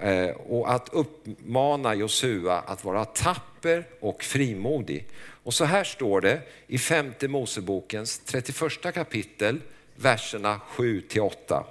Eh, 0.01 0.29
och 0.29 0.73
att 0.73 0.89
uppmana 0.91 1.95
Josua 1.95 2.59
att 2.59 2.83
vara 2.83 3.05
tapper 3.05 3.85
och 3.99 4.23
frimodig. 4.23 5.05
Och 5.43 5.53
så 5.53 5.65
här 5.65 5.83
står 5.83 6.21
det 6.21 6.41
i 6.67 6.77
femte 6.77 7.27
Mosebokens 7.27 8.19
31 8.25 8.93
kapitel, 8.93 9.59
verserna 9.95 10.59
7 10.67 11.01
till 11.01 11.21
8. 11.21 11.65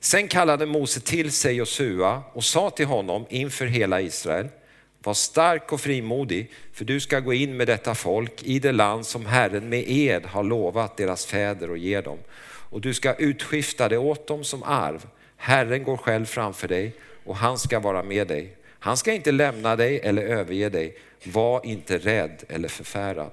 Sen 0.00 0.28
kallade 0.28 0.66
Mose 0.66 1.00
till 1.00 1.32
sig 1.32 1.54
Josua 1.54 2.22
och 2.32 2.44
sa 2.44 2.70
till 2.70 2.86
honom 2.86 3.26
inför 3.28 3.66
hela 3.66 4.00
Israel, 4.00 4.48
var 5.02 5.14
stark 5.14 5.72
och 5.72 5.80
frimodig, 5.80 6.50
för 6.72 6.84
du 6.84 7.00
ska 7.00 7.20
gå 7.20 7.32
in 7.32 7.56
med 7.56 7.66
detta 7.66 7.94
folk 7.94 8.42
i 8.42 8.58
det 8.58 8.72
land 8.72 9.06
som 9.06 9.26
Herren 9.26 9.68
med 9.68 9.84
ed 9.88 10.26
har 10.26 10.42
lovat 10.42 10.96
deras 10.96 11.26
fäder 11.26 11.70
och 11.70 11.78
ger 11.78 12.02
dem. 12.02 12.18
Och 12.70 12.80
du 12.80 12.94
ska 12.94 13.14
utskifta 13.14 13.88
det 13.88 13.98
åt 13.98 14.26
dem 14.26 14.44
som 14.44 14.62
arv. 14.62 15.06
Herren 15.44 15.84
går 15.84 15.96
själv 15.96 16.26
framför 16.26 16.68
dig 16.68 16.92
och 17.24 17.36
han 17.36 17.58
ska 17.58 17.80
vara 17.80 18.02
med 18.02 18.28
dig. 18.28 18.56
Han 18.78 18.96
ska 18.96 19.12
inte 19.12 19.32
lämna 19.32 19.76
dig 19.76 20.00
eller 20.00 20.22
överge 20.22 20.68
dig. 20.68 20.98
Var 21.24 21.66
inte 21.66 21.98
rädd 21.98 22.44
eller 22.48 22.68
förfärad. 22.68 23.30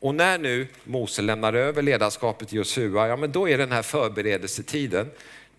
Och 0.00 0.14
när 0.14 0.38
nu 0.38 0.66
Mose 0.84 1.22
lämnar 1.22 1.52
över 1.52 1.82
ledarskapet 1.82 2.48
till 2.48 2.58
Josua, 2.58 3.08
ja 3.08 3.16
men 3.16 3.32
då 3.32 3.48
är 3.48 3.58
den 3.58 3.72
här 3.72 3.82
förberedelsetiden, 3.82 5.10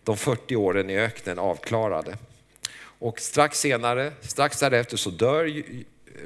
de 0.03 0.17
40 0.17 0.55
åren 0.55 0.89
i 0.89 0.97
öknen 0.97 1.39
avklarade. 1.39 2.17
Och 2.77 3.19
strax 3.19 3.59
senare, 3.59 4.11
strax 4.21 4.59
därefter 4.59 4.97
så 4.97 5.09
dör 5.09 5.63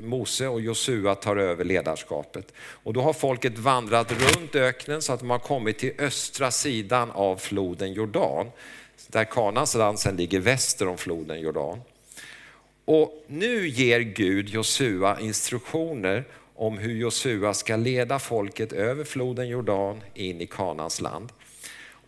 Mose 0.01 0.47
och 0.47 0.61
Josua 0.61 1.15
tar 1.15 1.35
över 1.37 1.63
ledarskapet. 1.65 2.53
Och 2.57 2.93
då 2.93 3.01
har 3.01 3.13
folket 3.13 3.57
vandrat 3.57 4.11
runt 4.11 4.55
öknen 4.55 5.01
så 5.01 5.13
att 5.13 5.19
de 5.19 5.29
har 5.29 5.39
kommit 5.39 5.79
till 5.79 5.93
östra 5.99 6.51
sidan 6.51 7.11
av 7.11 7.37
floden 7.37 7.93
Jordan. 7.93 8.47
Där 9.07 9.23
Kanans 9.23 9.75
land 9.75 9.99
sen 9.99 10.15
ligger 10.15 10.39
väster 10.39 10.87
om 10.87 10.97
floden 10.97 11.39
Jordan. 11.39 11.81
Och 12.85 13.23
nu 13.27 13.67
ger 13.67 13.99
Gud 13.99 14.49
Josua 14.49 15.19
instruktioner 15.19 16.25
om 16.55 16.77
hur 16.77 16.95
Josua 16.95 17.53
ska 17.53 17.75
leda 17.75 18.19
folket 18.19 18.73
över 18.73 19.03
floden 19.03 19.47
Jordan 19.47 20.01
in 20.13 20.41
i 20.41 20.47
Kanans 20.47 21.01
land. 21.01 21.31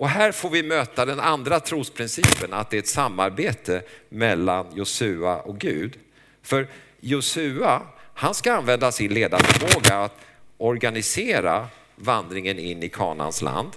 Och 0.01 0.09
här 0.09 0.31
får 0.31 0.49
vi 0.49 0.63
möta 0.63 1.05
den 1.05 1.19
andra 1.19 1.59
trosprincipen, 1.59 2.53
att 2.53 2.69
det 2.69 2.77
är 2.77 2.79
ett 2.79 2.87
samarbete 2.87 3.81
mellan 4.09 4.65
Josua 4.75 5.41
och 5.41 5.59
Gud. 5.59 5.97
För 6.41 6.67
Josua, 7.03 7.81
han 8.13 8.33
ska 8.33 8.53
använda 8.53 8.91
sin 8.91 9.13
ledarförmåga 9.13 9.97
att 9.97 10.17
organisera 10.57 11.67
vandringen 11.95 12.59
in 12.59 12.83
i 12.83 12.89
Kanans 12.89 13.41
land. 13.41 13.69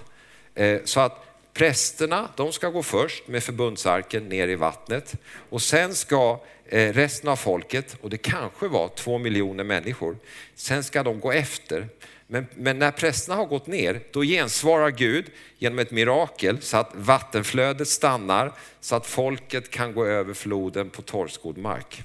Eh, 0.55 0.81
så 0.85 1.01
att 1.01 1.27
prästerna, 1.53 2.29
de 2.37 2.53
ska 2.53 2.69
gå 2.69 2.83
först 2.83 3.29
med 3.29 3.45
förbundsarken 3.45 4.29
ner 4.29 4.49
i 4.49 4.55
vattnet 4.55 5.15
och 5.51 5.63
sen 5.63 5.95
ska 5.95 6.41
eh, 6.67 6.93
resten 6.93 7.31
av 7.31 7.37
folket, 7.37 7.97
och 8.01 8.11
det 8.11 8.19
kanske 8.19 8.69
var 8.69 8.89
två 8.89 9.19
miljoner 9.19 9.65
människor, 9.65 10.17
sen 10.55 10.85
ska 10.85 11.03
de 11.03 11.21
gå 11.21 11.33
efter. 11.33 11.89
Men, 12.27 12.47
men, 12.55 12.79
när 12.79 12.91
prästerna 12.91 13.37
har 13.37 13.47
gått 13.47 13.67
ner, 13.67 14.01
då 14.13 14.23
gensvarar 14.23 14.91
Gud 14.91 15.27
genom 15.59 15.79
ett 15.79 15.91
mirakel 15.91 16.61
så 16.61 16.77
att 16.77 16.91
vattenflödet 16.95 17.89
stannar, 17.89 18.53
så 18.81 18.97
att 18.97 19.07
folket 19.07 19.71
kan 19.71 19.95
gå 19.95 20.07
över 20.07 20.35
floden 20.35 20.91
på 20.91 21.03
torrskodd 21.03 21.59
mark. 21.59 22.05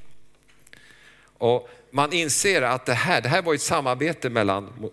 Och 1.40 1.70
man 1.92 2.14
inser 2.14 2.62
att 2.62 2.86
det 2.86 2.94
här, 2.94 3.22
det 3.22 3.30
här 3.30 3.42
var 3.42 3.54
ett 3.54 3.62
samarbete 3.62 4.30
mellan 4.30 4.92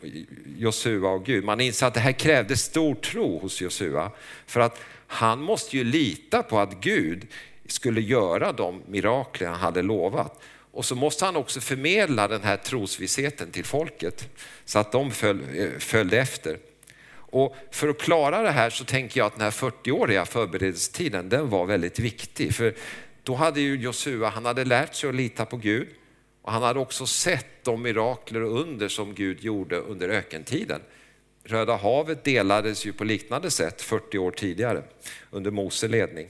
Josua 0.59 1.11
och 1.11 1.25
Gud. 1.25 1.45
Man 1.45 1.61
inser 1.61 1.87
att 1.87 1.95
det 1.95 2.01
här 2.01 2.13
krävde 2.13 2.57
stor 2.57 2.95
tro 2.95 3.39
hos 3.39 3.61
Josua. 3.61 4.11
För 4.47 4.61
att 4.61 4.81
han 5.07 5.43
måste 5.43 5.77
ju 5.77 5.85
lita 5.85 6.43
på 6.43 6.59
att 6.59 6.81
Gud 6.81 7.27
skulle 7.67 8.01
göra 8.01 8.53
de 8.53 8.83
mirakler 8.89 9.49
han 9.49 9.61
hade 9.61 9.83
lovat. 9.83 10.41
Och 10.73 10.85
så 10.85 10.95
måste 10.95 11.25
han 11.25 11.37
också 11.37 11.61
förmedla 11.61 12.29
den 12.29 12.43
här 12.43 12.57
trosvissheten 12.57 13.51
till 13.51 13.65
folket 13.65 14.29
så 14.65 14.79
att 14.79 14.93
de 14.93 15.11
föl, 15.11 15.41
eh, 15.55 15.79
följde 15.79 16.19
efter. 16.19 16.59
Och 17.09 17.57
för 17.71 17.89
att 17.89 17.99
klara 17.99 18.43
det 18.43 18.51
här 18.51 18.71
så 18.71 18.85
tänker 18.85 19.21
jag 19.21 19.27
att 19.27 19.33
den 19.33 19.43
här 19.43 19.51
40-åriga 19.51 20.25
förberedelsetiden 20.25 21.29
den 21.29 21.51
var 21.51 21.67
väldigt 21.67 21.99
viktig. 21.99 22.55
För 22.55 22.75
då 23.23 23.35
hade 23.35 23.61
ju 23.61 23.77
Josua, 23.77 24.29
han 24.29 24.45
hade 24.45 24.65
lärt 24.65 24.95
sig 24.95 25.09
att 25.09 25.15
lita 25.15 25.45
på 25.45 25.57
Gud 25.57 25.89
och 26.47 26.53
han 26.53 26.63
hade 26.63 26.81
också 26.81 27.07
sett 27.07 27.65
de 27.65 27.83
mirakler 27.83 28.43
och 28.43 28.61
under 28.61 28.89
som 28.89 29.15
Gud 29.15 29.41
gjorde 29.41 29.77
under 29.77 30.09
ökentiden. 30.09 30.81
Röda 31.45 31.77
havet 31.77 32.25
delades 32.25 32.87
ju 32.87 32.93
på 32.93 33.05
liknande 33.05 33.51
sätt 33.51 33.83
40 33.83 34.19
år 34.19 34.31
tidigare 34.31 34.83
under 35.31 35.51
Mose 35.51 35.89
ledning. 35.89 36.29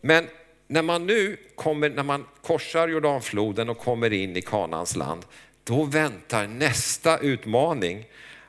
Men 0.00 0.26
när 0.66 0.82
man 0.82 1.06
nu 1.06 1.36
kommer, 1.54 1.90
när 1.90 2.02
man 2.02 2.26
korsar 2.42 2.88
Jordanfloden 2.88 3.68
och 3.68 3.78
kommer 3.78 4.12
in 4.12 4.36
i 4.36 4.42
Kanans 4.42 4.96
land, 4.96 5.24
då 5.64 5.84
väntar 5.84 6.46
nästa 6.46 7.18
utmaning 7.18 8.04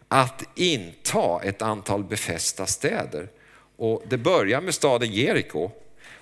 att 0.07 0.43
inta 0.55 1.41
ett 1.43 1.62
antal 1.62 2.03
befästa 2.03 2.65
städer. 2.65 3.29
Och 3.75 4.03
det 4.07 4.17
börjar 4.17 4.62
med 4.62 4.73
staden 4.73 5.12
Jeriko. 5.12 5.71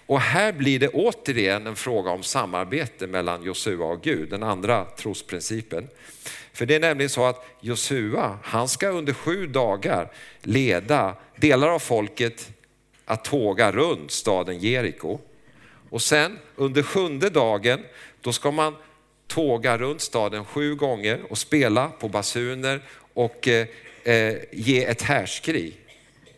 Och 0.05 0.21
här 0.21 0.51
blir 0.51 0.79
det 0.79 0.87
återigen 0.87 1.67
en 1.67 1.75
fråga 1.75 2.11
om 2.11 2.23
samarbete 2.23 3.07
mellan 3.07 3.43
Josua 3.43 3.85
och 3.85 4.01
Gud, 4.01 4.29
den 4.29 4.43
andra 4.43 4.85
trosprincipen. 4.85 5.87
För 6.53 6.65
det 6.65 6.75
är 6.75 6.79
nämligen 6.79 7.09
så 7.09 7.25
att 7.25 7.45
Josua, 7.59 8.39
han 8.43 8.67
ska 8.67 8.87
under 8.87 9.13
sju 9.13 9.47
dagar 9.47 10.11
leda 10.41 11.15
delar 11.35 11.67
av 11.67 11.79
folket 11.79 12.49
att 13.05 13.23
tåga 13.23 13.71
runt 13.71 14.11
staden 14.11 14.59
Jeriko. 14.59 15.19
Och 15.89 16.01
sen 16.01 16.39
under 16.55 16.83
sjunde 16.83 17.29
dagen, 17.29 17.83
då 18.21 18.33
ska 18.33 18.51
man 18.51 18.75
tåga 19.27 19.77
runt 19.77 20.01
staden 20.01 20.45
sju 20.45 20.75
gånger 20.75 21.21
och 21.29 21.37
spela 21.37 21.87
på 21.89 22.09
basuner 22.09 22.81
och 23.13 23.47
eh, 23.47 23.67
eh, 24.03 24.35
ge 24.51 24.85
ett 24.85 25.01
härskrig. 25.01 25.77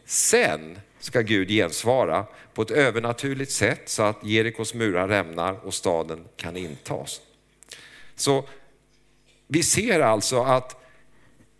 Sen 0.05 0.79
ska 1.03 1.21
Gud 1.21 1.49
gensvara 1.49 2.25
på 2.53 2.61
ett 2.61 2.71
övernaturligt 2.71 3.51
sätt 3.51 3.81
så 3.89 4.03
att 4.03 4.23
Jerikos 4.23 4.73
murar 4.73 5.07
rämnar 5.07 5.65
och 5.65 5.73
staden 5.73 6.25
kan 6.35 6.57
intas. 6.57 7.21
Så 8.15 8.47
vi 9.47 9.63
ser 9.63 9.99
alltså 9.99 10.43
att 10.43 10.83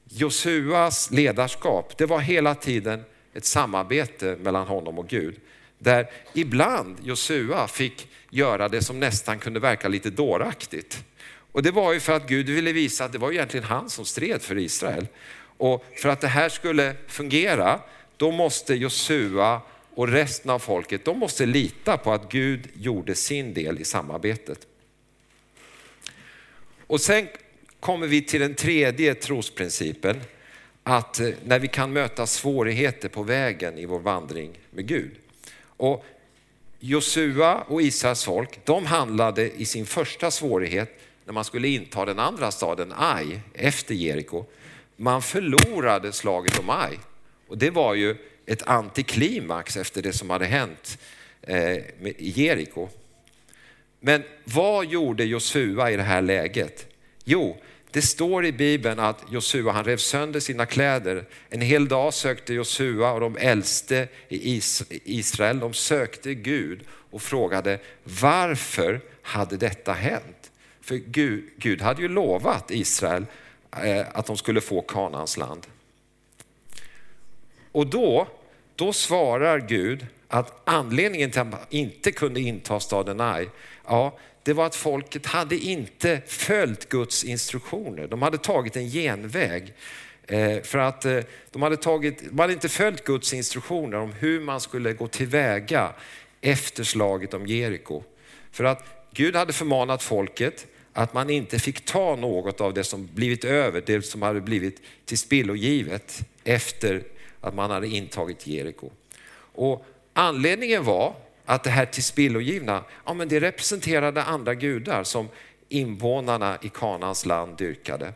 Josuas 0.10 1.12
ledarskap, 1.12 1.98
det 1.98 2.06
var 2.06 2.20
hela 2.20 2.56
tiden 2.56 3.04
ett 3.34 3.46
samarbete 3.46 4.38
mellan 4.40 4.68
honom 4.68 5.00
och 5.00 5.08
Gud. 5.08 5.40
Där 5.78 6.10
ibland 6.34 6.98
Josua 7.04 7.68
fick 7.68 8.08
göra 8.30 8.70
det 8.70 8.82
som 8.82 9.00
nästan 9.00 9.40
kunde 9.40 9.60
verka 9.60 9.88
lite 9.88 10.10
dåraktigt. 10.10 11.04
Och 11.52 11.64
det 11.64 11.72
var 11.72 11.94
ju 11.94 12.00
för 12.00 12.14
att 12.14 12.28
Gud 12.28 12.50
ville 12.50 12.72
visa 12.72 13.06
att 13.06 13.12
det 13.12 13.18
var 13.18 13.32
egentligen 13.32 13.66
han 13.66 13.90
som 13.90 14.06
stred 14.06 14.42
för 14.42 14.58
Israel. 14.58 15.08
Och 15.58 15.86
för 15.96 16.10
att 16.10 16.22
det 16.22 16.28
här 16.28 16.50
skulle 16.50 16.96
fungera, 17.08 17.80
då 18.18 18.32
måste 18.32 18.76
Josua 18.76 19.62
och 19.96 20.08
resten 20.08 20.52
av 20.52 20.60
folket, 20.60 21.06
de 21.06 21.20
måste 21.20 21.46
lita 21.46 21.98
på 21.98 22.12
att 22.12 22.32
Gud 22.32 22.68
gjorde 22.74 23.16
sin 23.16 23.54
del 23.54 23.80
i 23.80 23.86
samarbetet. 23.86 24.68
Och 26.88 27.02
sen 27.02 27.28
kommer 27.80 28.08
vi 28.08 28.22
till 28.22 28.42
den 28.42 28.56
tredje 28.56 29.16
trosprincipen, 29.16 30.22
att 30.84 31.20
eh, 31.20 31.30
när 31.46 31.60
vi 31.60 31.68
kan 31.68 31.94
möta 31.94 32.28
svårigheter 32.28 33.10
på 33.10 33.24
vägen 33.24 33.78
i 33.78 33.86
vår 33.86 34.00
vandring 34.00 34.52
med 34.70 34.88
Gud. 34.88 35.12
Och 35.66 36.06
Josua 36.80 37.62
och 37.62 37.82
Israels 37.82 38.24
folk, 38.24 38.66
de 38.66 38.86
handlade 38.86 39.62
i 39.62 39.66
sin 39.66 39.86
första 39.86 40.32
svårighet 40.32 41.00
när 41.26 41.34
man 41.34 41.44
skulle 41.44 41.68
inta 41.68 42.06
den 42.06 42.20
andra 42.20 42.52
staden 42.52 42.94
Ai 42.98 43.40
efter 43.54 43.96
Jeriko. 43.96 44.46
Man 44.96 45.22
förlorade 45.22 46.12
slaget 46.12 46.60
om 46.60 46.70
Ai 46.70 46.98
och 47.54 47.60
det 47.60 47.70
var 47.70 47.94
ju 47.94 48.16
ett 48.46 48.68
antiklimax 48.68 49.78
efter 49.78 50.02
det 50.02 50.14
som 50.14 50.30
hade 50.30 50.46
hänt 50.46 50.98
eh, 51.42 51.78
i 52.02 52.34
Jeriko. 52.36 52.90
Men 54.00 54.24
vad 54.44 54.86
gjorde 54.86 55.24
Josua 55.24 55.92
i 55.92 55.96
det 55.96 56.04
här 56.04 56.22
läget? 56.22 56.88
Jo, 57.24 57.58
det 57.92 58.02
står 58.02 58.46
i 58.46 58.52
Bibeln 58.52 59.00
att 59.00 59.24
Josua 59.30 59.72
han 59.72 59.86
rev 59.86 59.98
sönder 59.98 60.40
sina 60.40 60.66
kläder. 60.66 61.26
En 61.50 61.62
hel 61.62 61.88
dag 61.88 62.14
sökte 62.14 62.54
Josua 62.54 63.12
och 63.12 63.20
de 63.20 63.38
äldste 63.38 64.08
i 64.30 64.62
Israel, 65.06 65.60
de 65.60 65.74
sökte 65.74 66.34
Gud 66.34 66.82
och 66.90 67.22
frågade 67.22 67.80
varför 68.04 69.02
hade 69.22 69.58
detta 69.58 69.94
hänt? 69.94 70.52
För 70.82 70.96
Gud, 70.96 71.50
Gud 71.58 71.82
hade 71.82 72.02
ju 72.02 72.08
lovat 72.08 72.72
Israel 72.72 73.26
eh, 73.84 74.06
att 74.14 74.26
de 74.26 74.38
skulle 74.38 74.62
få 74.62 74.82
Kanans 74.82 75.38
land. 75.38 75.68
Och 77.74 77.88
då, 77.88 78.28
då 78.76 78.94
svarar 78.94 79.60
Gud 79.60 80.06
att 80.28 80.62
anledningen 80.64 81.32
till 81.32 81.42
att 81.42 81.52
man 81.52 81.60
inte 81.70 82.12
kunde 82.12 82.42
inta 82.42 82.80
staden 82.80 83.22
Ai, 83.22 83.48
ja, 83.86 84.18
det 84.44 84.54
var 84.54 84.66
att 84.66 84.76
folket 84.76 85.26
hade 85.26 85.56
inte 85.56 86.22
följt 86.28 86.90
Guds 86.90 87.24
instruktioner. 87.24 88.08
De 88.08 88.22
hade 88.22 88.38
tagit 88.38 88.76
en 88.76 88.90
genväg. 88.90 89.74
Eh, 90.28 90.62
för 90.62 90.78
att 90.78 91.06
eh, 91.06 91.20
de 91.52 91.62
hade, 91.62 91.78
tagit, 91.78 92.24
de 92.30 92.40
hade 92.40 92.54
inte 92.54 92.70
följt 92.70 93.04
Guds 93.04 93.34
instruktioner 93.34 93.98
om 93.98 94.14
hur 94.14 94.40
man 94.40 94.62
skulle 94.62 94.94
gå 94.94 95.08
tillväga 95.08 95.94
efter 96.42 96.84
slaget 96.84 97.34
om 97.34 97.48
Jeriko. 97.48 98.04
För 98.52 98.64
att 98.64 98.86
Gud 99.14 99.36
hade 99.36 99.54
förmanat 99.54 100.04
folket 100.04 100.68
att 100.94 101.14
man 101.14 101.30
inte 101.30 101.60
fick 101.60 101.86
ta 101.86 102.16
något 102.16 102.62
av 102.62 102.74
det 102.74 102.84
som 102.84 103.10
blivit 103.14 103.46
över, 103.46 103.84
det 103.86 104.02
som 104.02 104.22
hade 104.22 104.42
blivit 104.42 104.82
till 105.06 105.18
spillogivet 105.18 106.22
efter 106.44 107.04
att 107.44 107.54
man 107.54 107.72
hade 107.72 107.88
intagit 107.88 108.48
Jeriko. 108.48 108.90
Och 109.36 109.86
anledningen 110.14 110.84
var 110.84 111.16
att 111.46 111.64
det 111.64 111.70
här 111.70 111.86
tillspillogivna, 111.86 112.84
ja 113.06 113.14
men 113.14 113.28
det 113.28 113.40
representerade 113.40 114.24
andra 114.24 114.54
gudar 114.54 115.04
som 115.04 115.30
invånarna 115.70 116.58
i 116.62 116.70
Kanans 116.70 117.26
land 117.26 117.58
dyrkade. 117.58 118.14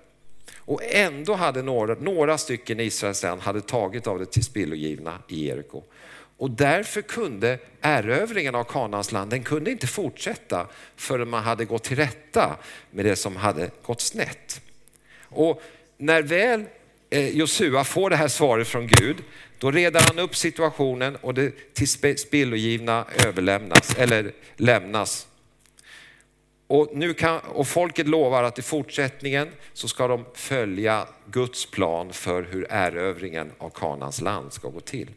Och 0.57 0.81
ändå 0.84 1.34
hade 1.34 1.62
några, 1.62 1.93
några 1.93 2.38
stycken 2.38 2.79
i 2.79 2.84
Israels 2.84 3.24
land 3.24 3.41
hade 3.41 3.62
tagit 3.62 4.07
av 4.07 4.19
det 4.19 4.25
tillspillogivna 4.25 5.19
i 5.27 5.48
Jeriko. 5.48 5.84
Och 6.38 6.51
därför 6.51 7.01
kunde 7.01 7.60
erövringen 7.82 8.56
av 8.56 8.63
Kanans 8.63 9.12
land, 9.12 9.30
den 9.30 9.43
kunde 9.43 9.71
inte 9.71 9.88
fortsätta 9.88 10.67
förrän 10.95 11.30
man 11.30 11.43
hade 11.43 11.65
gått 11.65 11.84
till 11.84 11.97
rätta 11.97 12.58
med 12.91 13.06
det 13.06 13.15
som 13.15 13.36
hade 13.36 13.69
gått 13.82 14.01
snett. 14.01 14.62
Och 15.23 15.62
när 15.97 16.21
väl 16.21 16.65
Eh, 17.10 17.30
Josua 17.30 17.84
får 17.84 18.10
det 18.10 18.15
här 18.15 18.28
svaret 18.28 18.67
från 18.67 18.88
Gud, 18.88 19.17
då 19.58 19.72
reder 19.72 20.02
han 20.08 20.20
upp 20.20 20.36
situationen 20.36 21.15
och 21.15 21.34
det 21.34 21.74
till 21.74 22.17
spillogivna 22.17 23.06
överlämnas, 23.26 23.96
eller 23.98 24.32
lämnas. 24.56 25.28
Och, 26.67 26.89
nu 26.93 27.13
kan, 27.13 27.39
och 27.39 27.67
folket 27.67 28.08
lovar 28.08 28.43
att 28.43 28.60
i 28.60 28.62
fortsättningen 28.62 29.50
så 29.74 29.88
ska 29.88 30.08
de 30.08 30.26
följa 30.34 31.08
Guds 31.26 31.65
plan 31.65 32.13
för 32.13 32.43
hur 32.43 32.67
erövringen 32.70 33.52
av 33.58 33.70
Kanans 33.70 34.22
land 34.22 34.54
ska 34.54 34.70
gå 34.70 34.80
till. 34.80 35.10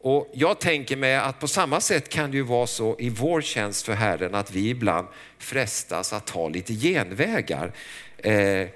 Och 0.00 0.30
jag 0.34 0.60
tänker 0.60 0.96
mig 0.96 1.16
att 1.16 1.40
på 1.40 1.48
samma 1.48 1.80
sätt 1.80 2.08
kan 2.08 2.30
det 2.30 2.36
ju 2.36 2.42
vara 2.42 2.66
så 2.66 2.96
i 2.98 3.10
vår 3.10 3.40
tjänst 3.40 3.86
för 3.86 3.92
Herren 3.92 4.34
att 4.34 4.50
vi 4.50 4.68
ibland 4.68 5.06
frestas 5.38 6.12
att 6.12 6.26
ta 6.26 6.48
lite 6.48 6.74
genvägar. 6.74 7.72
Eh, 8.16 8.68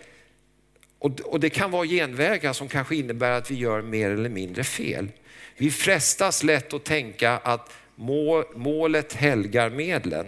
och, 0.98 1.20
och 1.20 1.40
det 1.40 1.50
kan 1.50 1.70
vara 1.70 1.86
genvägar 1.86 2.52
som 2.52 2.68
kanske 2.68 2.96
innebär 2.96 3.30
att 3.30 3.50
vi 3.50 3.54
gör 3.54 3.82
mer 3.82 4.10
eller 4.10 4.28
mindre 4.28 4.64
fel. 4.64 5.08
Vi 5.56 5.70
frestas 5.70 6.42
lätt 6.42 6.74
att 6.74 6.84
tänka 6.84 7.32
att 7.32 7.72
må, 7.94 8.44
målet 8.54 9.12
helgar 9.12 9.70
medlen. 9.70 10.26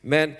Men 0.00 0.34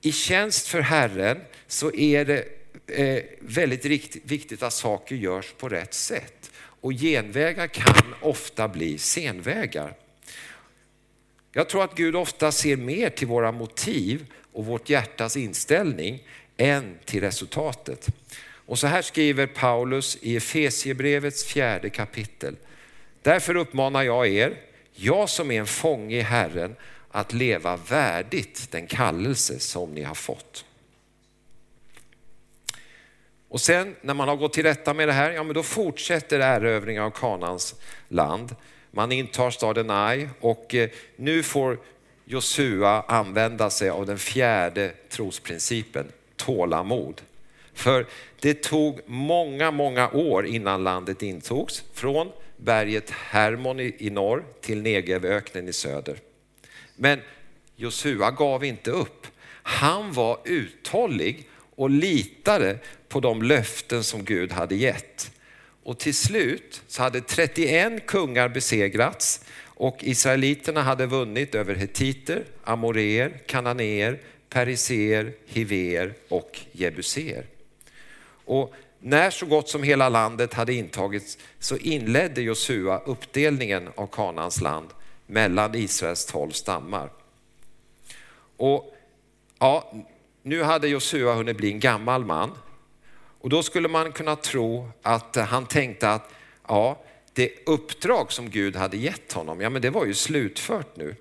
i 0.00 0.12
tjänst 0.12 0.66
för 0.66 0.80
Herren 0.80 1.40
så 1.66 1.94
är 1.94 2.24
det 2.24 2.44
eh, 2.86 3.24
väldigt 3.40 3.84
viktigt 4.24 4.62
att 4.62 4.72
saker 4.72 5.16
görs 5.16 5.52
på 5.58 5.68
rätt 5.68 5.94
sätt. 5.94 6.50
Och 6.80 6.92
genvägar 6.92 7.66
kan 7.66 8.14
ofta 8.20 8.68
bli 8.68 8.98
senvägar. 8.98 9.94
Jag 11.52 11.68
tror 11.68 11.84
att 11.84 11.94
Gud 11.94 12.16
ofta 12.16 12.52
ser 12.52 12.76
mer 12.76 13.10
till 13.10 13.26
våra 13.26 13.52
motiv 13.52 14.26
och 14.52 14.66
vårt 14.66 14.90
hjärtas 14.90 15.36
inställning 15.36 16.22
än 16.56 16.98
till 17.04 17.20
resultatet. 17.20 18.06
Och 18.66 18.78
så 18.78 18.86
här 18.86 19.02
skriver 19.02 19.46
Paulus 19.46 20.18
i 20.20 20.36
Efesiebrevets 20.36 21.44
fjärde 21.44 21.90
kapitel. 21.90 22.56
Därför 23.22 23.56
uppmanar 23.56 24.02
jag 24.02 24.28
er, 24.28 24.56
jag 24.92 25.28
som 25.28 25.50
är 25.50 25.60
en 25.60 25.66
fånge 25.66 26.16
i 26.16 26.20
Herren, 26.20 26.76
att 27.10 27.32
leva 27.32 27.76
värdigt 27.76 28.68
den 28.70 28.86
kallelse 28.86 29.58
som 29.58 29.94
ni 29.94 30.02
har 30.02 30.14
fått. 30.14 30.64
Och 33.48 33.60
sen 33.60 33.96
när 34.00 34.14
man 34.14 34.28
har 34.28 34.36
gått 34.36 34.52
till 34.52 34.62
rätta 34.62 34.94
med 34.94 35.08
det 35.08 35.12
här, 35.12 35.30
ja 35.30 35.42
men 35.42 35.54
då 35.54 35.62
fortsätter 35.62 36.40
erövringen 36.40 37.02
av 37.02 37.10
Kanans 37.10 37.74
land. 38.08 38.56
Man 38.90 39.12
intar 39.12 39.50
staden 39.50 39.90
Ai 39.90 40.28
och 40.40 40.74
eh, 40.74 40.90
nu 41.16 41.42
får 41.42 41.78
Josua 42.24 43.02
använda 43.02 43.70
sig 43.70 43.90
av 43.90 44.06
den 44.06 44.18
fjärde 44.18 44.92
trosprincipen, 45.08 46.06
tålamod. 46.36 47.22
För 47.76 48.06
det 48.40 48.62
tog 48.62 49.00
många, 49.06 49.70
många 49.70 50.10
år 50.10 50.46
innan 50.46 50.84
landet 50.84 51.22
intogs, 51.22 51.84
från 51.94 52.32
berget 52.56 53.10
Hermon 53.10 53.80
i 53.80 54.10
norr 54.10 54.44
till 54.60 54.82
Negevöknen 54.82 55.68
i 55.68 55.72
söder. 55.72 56.18
Men 56.96 57.20
Josua 57.76 58.30
gav 58.30 58.64
inte 58.64 58.90
upp. 58.90 59.26
Han 59.62 60.12
var 60.12 60.38
uthållig 60.44 61.48
och 61.74 61.90
litade 61.90 62.78
på 63.08 63.20
de 63.20 63.42
löften 63.42 64.04
som 64.04 64.24
Gud 64.24 64.52
hade 64.52 64.74
gett. 64.74 65.30
Och 65.82 65.98
till 65.98 66.14
slut 66.14 66.82
så 66.86 67.02
hade 67.02 67.20
31 67.20 68.06
kungar 68.06 68.48
besegrats 68.48 69.44
och 69.64 69.98
israeliterna 70.00 70.82
hade 70.82 71.06
vunnit 71.06 71.54
över 71.54 71.74
hetiter, 71.74 72.44
amoreer, 72.64 73.40
kananéer, 73.46 74.18
periser, 74.48 75.32
hiver 75.46 76.14
och 76.28 76.60
jebuseer. 76.72 77.44
Och 78.46 78.74
när 78.98 79.30
så 79.30 79.46
gott 79.46 79.68
som 79.68 79.82
hela 79.82 80.08
landet 80.08 80.54
hade 80.54 80.74
intagits 80.74 81.38
så 81.58 81.76
inledde 81.76 82.42
Josua 82.42 82.98
uppdelningen 82.98 83.88
av 83.94 84.06
Kanans 84.06 84.60
land 84.60 84.88
mellan 85.26 85.74
Israels 85.74 86.26
tolv 86.26 86.50
stammar. 86.50 87.10
Och 88.56 88.96
ja, 89.58 89.92
nu 90.42 90.62
hade 90.62 90.88
Josua 90.88 91.34
hunnit 91.34 91.56
bli 91.56 91.72
en 91.72 91.80
gammal 91.80 92.24
man 92.24 92.50
och 93.40 93.48
då 93.48 93.62
skulle 93.62 93.88
man 93.88 94.12
kunna 94.12 94.36
tro 94.36 94.90
att 95.02 95.36
han 95.36 95.66
tänkte 95.66 96.10
att 96.10 96.30
ja, 96.68 97.02
det 97.32 97.52
uppdrag 97.66 98.32
som 98.32 98.50
Gud 98.50 98.76
hade 98.76 98.96
gett 98.96 99.32
honom, 99.32 99.60
ja 99.60 99.70
men 99.70 99.82
det 99.82 99.90
var 99.90 100.06
ju 100.06 100.14
slutfört 100.14 100.96
nu. 100.96 101.16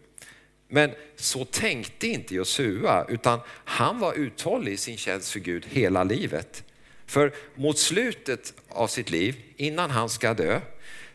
Men 0.68 0.92
så 1.16 1.46
tänkte 1.46 2.08
inte 2.08 2.36
Josua, 2.36 3.06
utan 3.10 3.40
han 3.50 4.00
var 4.00 4.14
uthållig 4.14 4.72
i 4.74 4.78
sin 4.78 4.98
tjänst 4.98 5.32
för 5.32 5.40
Gud 5.40 5.66
hela 5.70 6.04
livet. 6.04 6.64
För 7.06 7.34
mot 7.56 7.78
slutet 7.78 8.54
av 8.70 8.88
sitt 8.88 9.10
liv, 9.10 9.36
innan 9.58 9.92
han 9.92 10.10
ska 10.10 10.34
dö, 10.34 10.62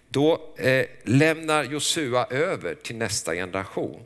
då 0.09 0.55
eh, 0.57 0.87
lämnar 1.05 1.65
Josua 1.65 2.27
över 2.31 2.75
till 2.75 2.97
nästa 2.97 3.35
generation. 3.35 4.03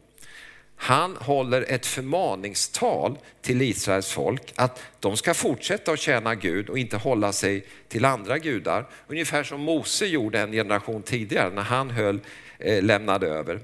han 0.76 1.16
håller 1.16 1.62
ett 1.68 1.86
förmaningstal 1.86 3.18
till 3.42 3.62
Israels 3.62 4.12
folk 4.12 4.52
att 4.56 4.82
de 5.00 5.16
ska 5.16 5.34
fortsätta 5.34 5.92
att 5.92 5.98
tjäna 5.98 6.34
Gud 6.34 6.68
och 6.68 6.78
inte 6.78 6.96
hålla 6.96 7.32
sig 7.32 7.64
till 7.88 8.04
andra 8.04 8.38
gudar. 8.38 8.86
Ungefär 9.06 9.44
som 9.44 9.60
Mose 9.60 10.06
gjorde 10.06 10.40
en 10.40 10.52
generation 10.52 11.02
tidigare 11.02 11.50
när 11.50 11.62
han 11.62 11.90
höll, 11.90 12.20
eh, 12.58 12.82
lämnade 12.82 13.26
över. 13.26 13.60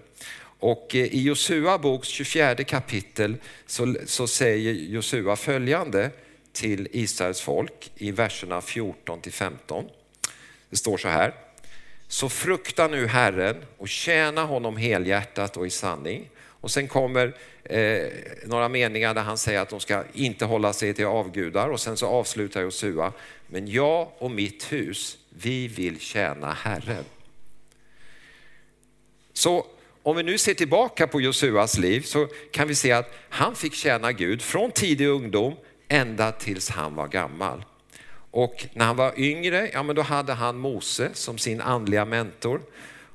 Och 0.61 0.95
eh, 0.95 1.05
i 1.05 1.23
Josua 1.23 1.79
boks 1.79 2.09
24 2.09 2.55
kapitel 2.55 3.37
så, 3.67 3.97
så 4.07 4.27
säger 4.27 4.73
Josua 4.73 5.37
följande 5.37 6.11
till 6.53 6.89
Israels 6.93 7.41
folk 7.41 7.93
i 7.97 8.11
verserna 8.11 8.61
14 8.61 9.21
till 9.21 9.33
15. 9.33 9.85
Det 10.71 10.77
står 10.77 10.97
så 10.97 11.09
här. 11.09 11.35
Så 12.09 12.29
frukta 12.29 12.89
nu 12.89 13.07
Herren 13.07 13.65
och 13.79 13.89
tjäna 13.89 14.45
honom 14.45 14.77
helhjärtat 14.77 15.57
och 15.57 15.67
i 15.67 15.71
sanning. 15.71 16.31
Och 16.37 16.71
sen 16.71 16.89
kommer 16.89 17.37
eh, 17.65 18.09
några 18.45 18.69
meningar 18.69 19.15
där 19.15 19.23
han 19.23 19.39
säger 19.39 19.61
att 19.61 19.69
de 19.69 19.81
ska 19.81 20.05
inte 20.13 20.45
hålla 20.45 20.73
sig 20.73 20.95
till 20.95 21.07
avgudar 21.07 21.69
och 21.69 21.81
sen 21.81 21.97
så 21.97 22.07
avslutar 22.07 22.63
Josua, 22.63 23.13
men 23.47 23.69
jag 23.69 24.09
och 24.19 24.31
mitt 24.31 24.73
hus, 24.73 25.19
vi 25.29 25.69
vill 25.69 26.01
tjäna 26.01 26.53
Herren. 26.53 27.05
Så 29.33 29.67
om 30.03 30.17
vi 30.17 30.23
nu 30.23 30.39
ser 30.39 30.55
tillbaka 30.55 31.07
på 31.07 31.21
Josuas 31.21 31.79
liv 31.79 32.01
så 32.01 32.29
kan 32.53 32.69
vi 32.69 32.75
se 32.75 32.93
att 32.93 33.15
han 33.29 33.57
fick 33.57 33.75
tjäna 33.75 34.13
Gud 34.13 34.43
från 34.43 34.71
tidig 34.71 35.09
ungdom 35.09 35.55
ända 35.91 36.33
tills 36.33 36.71
han 36.71 36.95
var 36.95 37.09
gammal. 37.09 37.65
Och 38.31 38.67
när 38.73 38.85
han 38.85 38.97
var 38.97 39.13
yngre, 39.17 39.71
ja 39.73 39.83
men 39.83 39.97
då 39.97 40.03
hade 40.03 40.33
han 40.33 40.59
Mose 40.59 41.11
som 41.13 41.39
sin 41.39 41.61
andliga 41.61 42.05
mentor. 42.05 42.61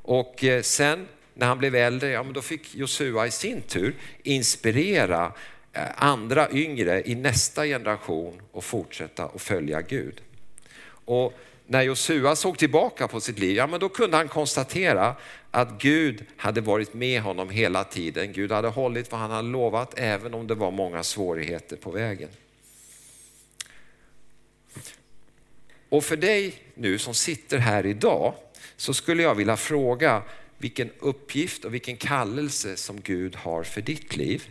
Och 0.02 0.44
eh, 0.44 0.62
sen 0.62 1.08
när 1.34 1.48
han 1.48 1.58
blev 1.58 1.76
äldre, 1.76 2.10
ja 2.10 2.24
men 2.24 2.34
då 2.34 2.42
fick 2.42 2.76
Josua 2.76 3.28
i 3.28 3.32
sin 3.32 3.62
tur 3.62 3.96
inspirera 4.24 5.32
eh, 5.74 5.84
andra 5.96 6.52
yngre 6.52 7.04
i 7.06 7.16
nästa 7.16 7.66
generation 7.66 8.42
och 8.52 8.64
fortsätta 8.64 9.26
att 9.26 9.42
följa 9.42 9.82
Gud. 9.82 10.22
Och 11.06 11.34
när 11.68 11.82
Josua 11.82 12.36
såg 12.36 12.58
tillbaka 12.58 13.08
på 13.08 13.20
sitt 13.20 13.40
liv, 13.40 13.56
ja 13.56 13.68
men 13.68 13.80
då 13.80 13.90
kunde 13.90 14.18
han 14.18 14.28
konstatera 14.28 15.16
att 15.52 15.82
Gud 15.82 16.26
hade 16.38 16.62
varit 16.62 16.94
med 16.94 17.22
honom 17.22 17.50
hela 17.50 17.84
tiden. 17.84 18.34
Gud 18.34 18.52
hade 18.52 18.68
hållit 18.68 19.12
vad 19.12 19.22
han 19.22 19.32
hade 19.32 19.48
lovat 19.48 19.94
även 20.00 20.34
om 20.34 20.48
det 20.48 20.56
var 20.56 20.72
många 20.72 21.04
svårigheter 21.04 21.76
på 21.76 21.92
vägen. 21.92 22.30
Och 25.96 26.04
för 26.04 26.18
dig 26.18 26.54
nu 26.74 26.98
som 26.98 27.14
sitter 27.14 27.58
här 27.58 27.86
idag 27.86 28.34
så 28.76 28.94
skulle 28.94 29.24
jag 29.24 29.36
vilja 29.36 29.58
fråga 29.58 30.24
vilken 30.58 30.90
uppgift 31.00 31.66
och 31.66 31.74
vilken 31.74 31.98
kallelse 31.98 32.76
som 32.76 33.02
Gud 33.02 33.36
har 33.36 33.64
för 33.64 33.82
ditt 33.82 34.16
liv. 34.16 34.50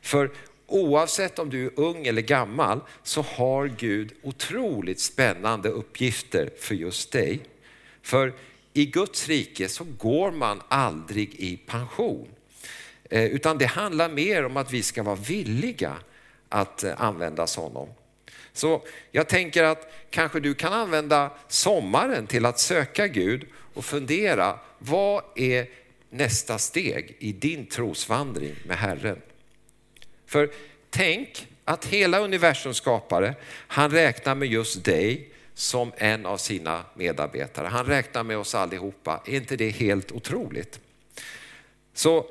För 0.00 0.30
oavsett 0.66 1.38
om 1.38 1.50
du 1.50 1.66
är 1.66 1.80
ung 1.80 2.06
eller 2.06 2.22
gammal 2.22 2.80
så 3.02 3.22
har 3.22 3.66
Gud 3.66 4.12
otroligt 4.22 5.00
spännande 5.00 5.68
uppgifter 5.68 6.50
för 6.58 6.74
just 6.74 7.12
dig. 7.12 7.40
För 8.02 8.34
i 8.72 8.86
Guds 8.86 9.28
rike 9.28 9.68
så 9.68 9.84
går 9.98 10.30
man 10.30 10.62
aldrig 10.68 11.34
i 11.34 11.56
pension. 11.56 12.28
Eh, 13.04 13.24
utan 13.24 13.58
det 13.58 13.66
handlar 13.66 14.08
mer 14.08 14.44
om 14.44 14.56
att 14.56 14.72
vi 14.72 14.82
ska 14.82 15.02
vara 15.02 15.16
villiga 15.16 15.96
att 16.48 16.84
använda 16.84 17.04
användas 17.04 17.56
honom. 17.56 17.88
Så 18.58 18.82
jag 19.10 19.28
tänker 19.28 19.64
att 19.64 19.92
kanske 20.10 20.40
du 20.40 20.54
kan 20.54 20.72
använda 20.72 21.30
sommaren 21.48 22.26
till 22.26 22.46
att 22.46 22.58
söka 22.58 23.08
Gud 23.08 23.46
och 23.74 23.84
fundera, 23.84 24.58
vad 24.78 25.22
är 25.34 25.66
nästa 26.10 26.58
steg 26.58 27.16
i 27.18 27.32
din 27.32 27.66
trosvandring 27.66 28.54
med 28.66 28.76
Herren? 28.78 29.22
För 30.26 30.50
tänk 30.90 31.46
att 31.64 31.84
hela 31.84 32.18
universums 32.18 32.76
skapare, 32.76 33.34
han 33.50 33.90
räknar 33.90 34.34
med 34.34 34.48
just 34.48 34.84
dig 34.84 35.28
som 35.54 35.92
en 35.96 36.26
av 36.26 36.36
sina 36.36 36.84
medarbetare. 36.94 37.66
Han 37.66 37.86
räknar 37.86 38.22
med 38.22 38.38
oss 38.38 38.54
allihopa. 38.54 39.22
Är 39.26 39.34
inte 39.34 39.56
det 39.56 39.70
helt 39.70 40.12
otroligt? 40.12 40.80
Så 41.94 42.26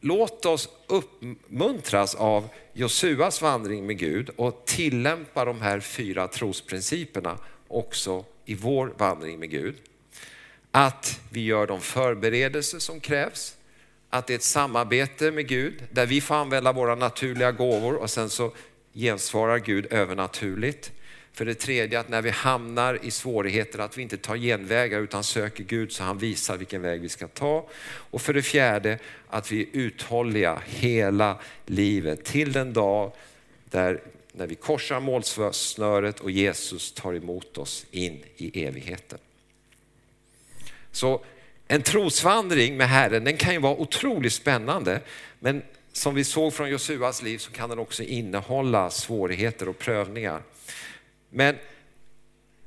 låt 0.00 0.46
oss 0.46 0.68
uppmuntras 0.86 2.14
av 2.14 2.48
Josuas 2.72 3.42
vandring 3.42 3.86
med 3.86 3.98
Gud 3.98 4.30
och 4.36 4.62
tillämpa 4.66 5.44
de 5.44 5.60
här 5.60 5.80
fyra 5.80 6.28
trosprinciperna 6.28 7.38
också 7.68 8.24
i 8.44 8.54
vår 8.54 8.94
vandring 8.98 9.38
med 9.38 9.50
Gud. 9.50 9.74
Att 10.70 11.20
vi 11.30 11.44
gör 11.44 11.66
de 11.66 11.80
förberedelser 11.80 12.78
som 12.78 13.00
krävs, 13.00 13.56
att 14.10 14.26
det 14.26 14.32
är 14.32 14.38
ett 14.38 14.42
samarbete 14.42 15.30
med 15.30 15.48
Gud 15.48 15.82
där 15.90 16.06
vi 16.06 16.20
får 16.20 16.34
använda 16.34 16.72
våra 16.72 16.94
naturliga 16.94 17.52
gåvor 17.52 17.94
och 17.94 18.10
sen 18.10 18.30
så 18.30 18.52
gensvarar 18.94 19.58
Gud 19.58 19.86
övernaturligt. 19.92 20.92
För 21.38 21.44
det 21.44 21.54
tredje 21.54 22.00
att 22.00 22.08
när 22.08 22.22
vi 22.22 22.30
hamnar 22.30 22.98
i 23.02 23.10
svårigheter 23.10 23.78
att 23.78 23.98
vi 23.98 24.02
inte 24.02 24.16
tar 24.16 24.36
genvägar 24.36 25.00
utan 25.00 25.24
söker 25.24 25.64
Gud 25.64 25.92
så 25.92 26.02
han 26.02 26.18
visar 26.18 26.56
vilken 26.56 26.82
väg 26.82 27.00
vi 27.00 27.08
ska 27.08 27.28
ta. 27.28 27.68
Och 27.84 28.22
för 28.22 28.34
det 28.34 28.42
fjärde 28.42 28.98
att 29.28 29.52
vi 29.52 29.62
är 29.62 29.66
uthålliga 29.72 30.62
hela 30.66 31.38
livet 31.66 32.24
till 32.24 32.52
den 32.52 32.72
dag 32.72 33.12
där 33.64 34.00
när 34.32 34.46
vi 34.46 34.54
korsar 34.54 35.00
målsnöret 35.00 36.20
och 36.20 36.30
Jesus 36.30 36.92
tar 36.92 37.14
emot 37.14 37.58
oss 37.58 37.86
in 37.90 38.24
i 38.36 38.64
evigheten. 38.64 39.18
Så 40.92 41.24
en 41.68 41.82
trosvandring 41.82 42.76
med 42.76 42.88
Herren 42.88 43.24
den 43.24 43.36
kan 43.36 43.52
ju 43.52 43.60
vara 43.60 43.76
otroligt 43.76 44.32
spännande 44.32 45.00
men 45.40 45.62
som 45.92 46.14
vi 46.14 46.24
såg 46.24 46.54
från 46.54 46.70
Josuas 46.70 47.22
liv 47.22 47.38
så 47.38 47.50
kan 47.50 47.70
den 47.70 47.78
också 47.78 48.02
innehålla 48.02 48.90
svårigheter 48.90 49.68
och 49.68 49.78
prövningar. 49.78 50.42
Men 51.30 51.56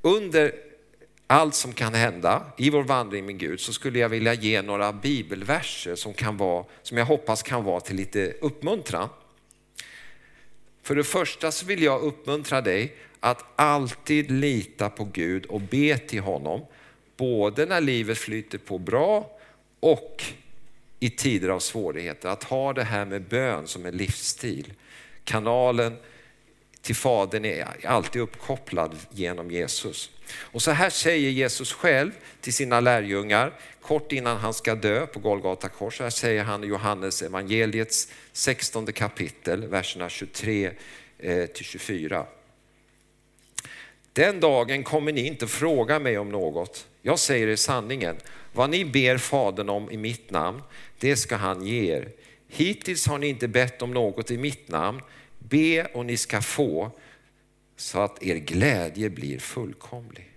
under 0.02 0.54
allt 1.28 1.56
som 1.56 1.74
kan 1.74 1.94
hända 1.94 2.52
i 2.58 2.70
vår 2.70 2.84
vandring 2.84 3.26
med 3.26 3.38
Gud 3.38 3.60
så 3.60 3.74
skulle 3.74 4.00
jag 4.00 4.10
vilja 4.10 4.34
ge 4.34 4.62
några 4.62 4.94
bibelverser 4.94 5.96
som, 5.96 6.14
kan 6.14 6.38
vara, 6.38 6.66
som 6.82 6.98
jag 6.98 7.06
hoppas 7.06 7.44
kan 7.44 7.64
vara 7.64 7.80
till 7.80 7.96
lite 7.96 8.34
uppmuntran. 8.42 9.10
För 10.82 10.96
det 10.96 11.04
första 11.04 11.52
så 11.52 11.66
vill 11.66 11.84
jag 11.84 12.02
uppmuntra 12.02 12.62
dig 12.62 12.96
att 13.20 13.46
alltid 13.56 14.32
lita 14.32 14.90
på 14.90 15.04
Gud 15.14 15.46
och 15.46 15.62
be 15.62 15.98
till 15.98 16.22
honom. 16.22 16.62
Både 17.18 17.66
när 17.66 17.82
livet 17.82 18.18
flyter 18.18 18.58
på 18.58 18.78
bra 18.78 19.40
och 19.80 20.24
i 21.00 21.10
tider 21.10 21.50
av 21.50 21.60
svårigheter. 21.60 22.30
Att 22.30 22.44
ha 22.44 22.74
det 22.74 22.84
här 22.84 23.06
med 23.06 23.22
bön 23.22 23.68
som 23.68 23.86
en 23.86 23.98
livsstil. 23.98 24.74
Kanalen 25.24 25.98
till 26.82 26.96
Fadern 26.96 27.46
är 27.46 27.86
alltid 27.86 28.22
uppkopplad 28.22 28.98
genom 29.10 29.52
Jesus. 29.52 30.10
Och 30.34 30.62
så 30.62 30.72
här 30.72 30.90
säger 30.90 31.30
Jesus 31.30 31.74
själv 31.74 32.12
till 32.42 32.54
sina 32.54 32.80
lärjungar 32.80 33.54
kort 33.82 34.12
innan 34.12 34.38
han 34.38 34.54
ska 34.54 34.76
dö 34.76 35.08
på 35.08 35.20
Golgata 35.20 35.70
kors. 35.70 35.98
Så 35.98 36.04
här 36.04 36.10
säger 36.10 36.44
han 36.44 36.64
i 36.64 36.68
Johannes 36.68 37.22
evangeliets 37.22 38.08
16 38.32 38.86
kapitel, 38.86 39.68
verserna 39.68 40.10
23 40.10 40.72
eh, 41.20 41.46
till 41.46 41.66
24. 41.66 42.26
Den 44.14 44.40
dagen 44.40 44.84
kommer 44.84 45.12
ni 45.12 45.28
inte 45.28 45.48
fråga 45.48 46.00
mig 46.00 46.18
om 46.18 46.30
något. 46.30 46.88
Jag 47.02 47.20
säger 47.20 47.48
er 47.48 47.56
sanningen. 47.56 48.16
Vad 48.54 48.70
ni 48.70 48.86
ber 48.86 49.18
Fadern 49.18 49.70
om 49.70 49.92
i 49.92 49.98
mitt 49.98 50.32
namn, 50.32 50.62
det 51.00 51.16
ska 51.16 51.36
han 51.36 51.66
ge 51.66 51.96
er. 51.96 52.10
Hittills 52.48 53.08
har 53.08 53.18
ni 53.18 53.28
inte 53.28 53.48
bett 53.48 53.82
om 53.82 53.94
något 53.94 54.32
i 54.32 54.38
mitt 54.38 54.68
namn. 54.68 55.02
Be 55.50 55.86
och 55.86 56.06
ni 56.06 56.18
ska 56.18 56.42
få 56.42 56.92
så 57.76 58.00
att 58.00 58.24
er 58.24 58.36
glädje 58.36 59.10
blir 59.10 59.40
fullkomlig. 59.40 60.32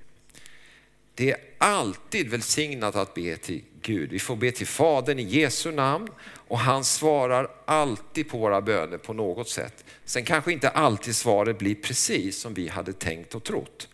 Det 1.15 1.31
är 1.31 1.39
alltid 1.59 2.29
välsignat 2.29 2.97
att 2.97 3.15
be 3.15 3.37
till 3.37 3.63
Gud. 3.83 4.11
Vi 4.11 4.19
får 4.19 4.37
be 4.37 4.53
till 4.53 4.67
Fadern 4.67 5.19
i 5.19 5.23
Jesu 5.23 5.73
namn 5.73 6.09
och 6.49 6.59
han 6.59 6.85
svarar 6.85 7.51
alltid 7.65 8.29
på 8.29 8.39
våra 8.39 8.61
böner 8.61 8.99
på 8.99 9.13
något 9.13 9.49
sätt. 9.49 9.85
Sen 10.05 10.25
kanske 10.25 10.53
inte 10.53 10.69
alltid 10.69 11.17
svaret 11.17 11.59
blir 11.59 11.75
precis 11.75 12.41
som 12.41 12.55
vi 12.55 12.69
hade 12.69 12.93
tänkt 12.93 13.35
och 13.35 13.45
trott. 13.45 13.89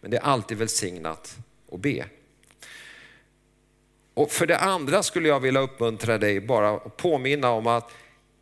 Men 0.00 0.10
det 0.10 0.16
är 0.16 0.22
alltid 0.22 0.58
välsignat 0.58 1.36
att 1.72 1.80
be. 1.80 2.06
Och 4.14 4.30
för 4.30 4.46
det 4.46 4.58
andra 4.58 5.02
skulle 5.02 5.28
jag 5.28 5.40
vilja 5.40 5.60
uppmuntra 5.60 6.18
dig 6.18 6.40
bara 6.40 6.70
att 6.70 6.96
påminna 6.96 7.50
om 7.50 7.66
att 7.66 7.90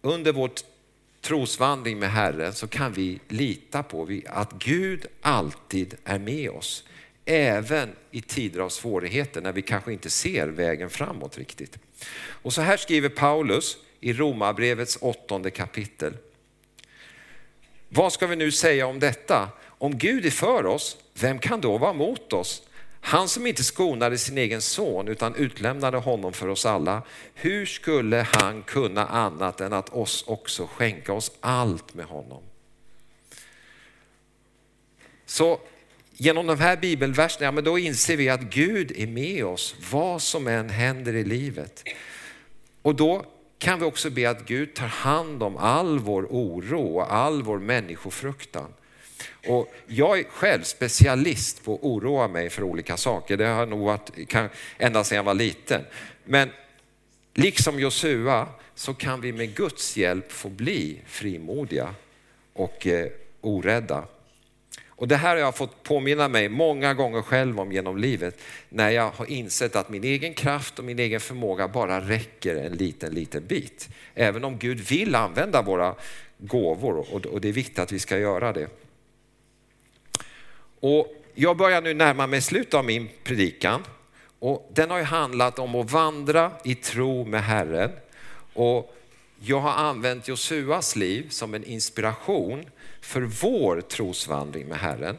under 0.03 0.33
vårt 0.33 0.65
trosvandring 1.23 1.99
med 1.99 2.11
Herren 2.11 2.53
så 2.53 2.69
kan 2.69 2.93
vi 2.93 3.21
lita 3.29 3.83
på 3.83 4.21
att 4.27 4.53
Gud 4.53 5.07
alltid 5.21 5.95
är 6.05 6.19
med 6.19 6.51
oss. 6.51 6.85
Även 7.25 7.89
i 8.11 8.21
tider 8.21 8.61
av 8.61 8.69
svårigheter 8.69 9.41
när 9.41 9.53
vi 9.53 9.63
kanske 9.63 9.93
inte 9.93 10.11
ser 10.11 10.49
vägen 10.49 10.91
framåt 10.91 11.39
riktigt. 11.39 11.79
Och 12.25 12.53
så 12.53 12.63
här 12.63 12.77
skriver 12.77 13.09
Paulus 13.09 13.77
i 14.01 14.13
Romarbrevets 14.13 14.99
åttonde 15.01 15.51
kapitel. 15.51 16.17
Vad 17.89 18.13
ska 18.13 18.27
vi 18.27 18.37
nu 18.37 18.51
säga 18.51 18.87
om 18.87 18.99
detta? 18.99 19.49
Om 19.65 19.99
Gud 19.99 20.27
är 20.27 20.31
för 20.31 20.67
oss, 20.67 20.97
vem 21.15 21.39
kan 21.39 21.61
då 21.61 21.79
vara 21.79 21.93
mot 21.93 22.33
oss? 22.33 22.63
Han 23.05 23.29
som 23.29 23.47
inte 23.47 23.65
skonade 23.65 24.19
sin 24.19 24.39
egen 24.39 24.63
son 24.63 25.09
utan 25.09 25.35
utlämnade 25.35 25.97
honom 25.97 26.33
för 26.33 26.49
oss 26.49 26.67
alla, 26.67 27.03
hur 27.35 27.67
skulle 27.67 28.27
han 28.33 28.63
kunna 28.63 29.07
annat 29.07 29.61
än 29.61 29.73
att 29.73 29.89
oss 29.89 30.25
också 30.27 30.67
skänka 30.67 31.13
oss 31.13 31.33
allt 31.41 31.95
med 31.95 32.07
honom? 32.07 32.43
Så 35.27 35.61
genom 36.13 36.47
de 36.47 36.61
här 36.61 36.77
bibelverserna, 36.77 37.45
ja, 37.45 37.53
men 37.53 37.65
då 37.65 37.79
inser 37.79 38.17
vi 38.17 38.29
att 38.29 38.41
Gud 38.41 38.93
är 38.97 39.07
med 39.07 39.45
oss 39.45 39.75
vad 39.91 40.23
som 40.23 40.47
än 40.47 40.71
händer 40.71 41.15
i 41.15 41.25
livet. 41.25 41.85
Och 42.83 42.95
då 42.95 43.25
kan 43.59 43.79
vi 43.79 43.85
också 43.85 44.11
be 44.11 44.31
att 44.31 44.47
Gud 44.47 44.75
tar 44.75 44.87
hand 44.87 45.43
om 45.43 45.57
all 45.57 45.99
vår 45.99 46.23
oro 46.31 46.97
och 46.97 47.13
all 47.13 47.43
vår 47.43 47.59
människofruktan. 47.59 48.73
Och 49.47 49.75
jag 49.87 50.19
är 50.19 50.25
själv 50.25 50.63
specialist 50.63 51.65
på 51.65 51.75
att 51.75 51.83
oroa 51.83 52.29
mig 52.29 52.51
för 52.51 52.63
olika 52.63 52.97
saker. 52.97 53.37
Det 53.37 53.47
har 53.47 53.67
nog 53.67 53.87
varit 53.87 54.11
ända 54.79 55.05
sedan 55.05 55.17
jag 55.17 55.25
var 55.25 55.35
liten. 55.35 55.85
Men 56.25 56.51
liksom 57.35 57.81
Josua 57.81 58.49
så 58.75 58.95
kan 58.95 59.21
vi 59.21 59.33
med 59.33 59.55
Guds 59.55 59.97
hjälp 59.97 60.33
få 60.33 60.49
bli 60.49 61.01
frimodiga 61.07 61.95
och 62.53 62.87
eh, 62.87 63.09
orädda. 63.41 64.05
Och 64.87 65.09
det 65.09 65.17
här 65.17 65.31
har 65.31 65.37
jag 65.37 65.57
fått 65.57 65.83
påminna 65.83 66.29
mig 66.29 66.49
många 66.49 66.95
gånger 66.95 67.23
själv 67.23 67.61
om 67.61 67.73
genom 67.73 67.99
livet 67.99 68.41
när 68.69 68.91
jag 68.91 69.11
har 69.11 69.31
insett 69.31 69.77
att 69.77 69.89
min 69.89 70.05
egen 70.05 70.35
kraft 70.35 70.79
och 70.79 70.85
min 70.85 70.99
egen 70.99 71.21
förmåga 71.21 71.69
bara 71.69 72.01
räcker 72.01 72.57
en 72.57 72.73
liten, 72.73 73.15
liten 73.15 73.47
bit. 73.47 73.89
Även 74.15 74.45
om 74.45 74.59
Gud 74.59 74.81
vill 74.81 75.15
använda 75.15 75.63
våra 75.63 75.95
gåvor 76.39 77.07
och 77.33 77.41
det 77.41 77.49
är 77.49 77.53
viktigt 77.53 77.79
att 77.79 77.93
vi 77.93 77.99
ska 77.99 78.19
göra 78.19 78.53
det. 78.53 78.69
Och 80.83 81.15
jag 81.35 81.57
börjar 81.57 81.83
nu 81.83 81.95
närma 81.95 82.27
mig 82.27 82.41
slutet 82.41 82.75
av 82.75 82.85
min 82.85 83.09
predikan 83.25 83.83
och 84.39 84.71
den 84.75 84.91
har 84.91 84.99
ju 84.99 85.05
handlat 85.05 85.59
om 85.59 85.75
att 85.75 85.91
vandra 85.91 86.53
i 86.65 86.75
tro 86.75 87.25
med 87.25 87.43
Herren. 87.43 87.91
Och 88.53 88.97
jag 89.41 89.61
har 89.61 89.73
använt 89.73 90.29
Josuas 90.29 90.97
liv 90.97 91.29
som 91.29 91.55
en 91.55 91.65
inspiration 91.65 92.65
för 93.01 93.21
vår 93.21 93.81
trosvandring 93.81 94.67
med 94.67 94.79
Herren. 94.79 95.17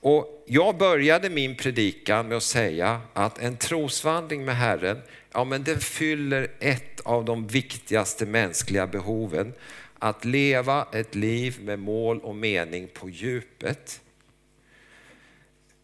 Och 0.00 0.44
jag 0.46 0.76
började 0.76 1.30
min 1.30 1.56
predikan 1.56 2.28
med 2.28 2.36
att 2.36 2.42
säga 2.42 3.00
att 3.12 3.38
en 3.38 3.56
trosvandring 3.56 4.44
med 4.44 4.56
Herren, 4.56 4.98
ja 5.32 5.44
men 5.44 5.64
den 5.64 5.80
fyller 5.80 6.48
ett 6.60 7.00
av 7.00 7.24
de 7.24 7.46
viktigaste 7.46 8.26
mänskliga 8.26 8.86
behoven. 8.86 9.52
Att 9.98 10.24
leva 10.24 10.86
ett 10.92 11.14
liv 11.14 11.58
med 11.62 11.78
mål 11.78 12.20
och 12.20 12.36
mening 12.36 12.88
på 12.94 13.08
djupet. 13.08 14.00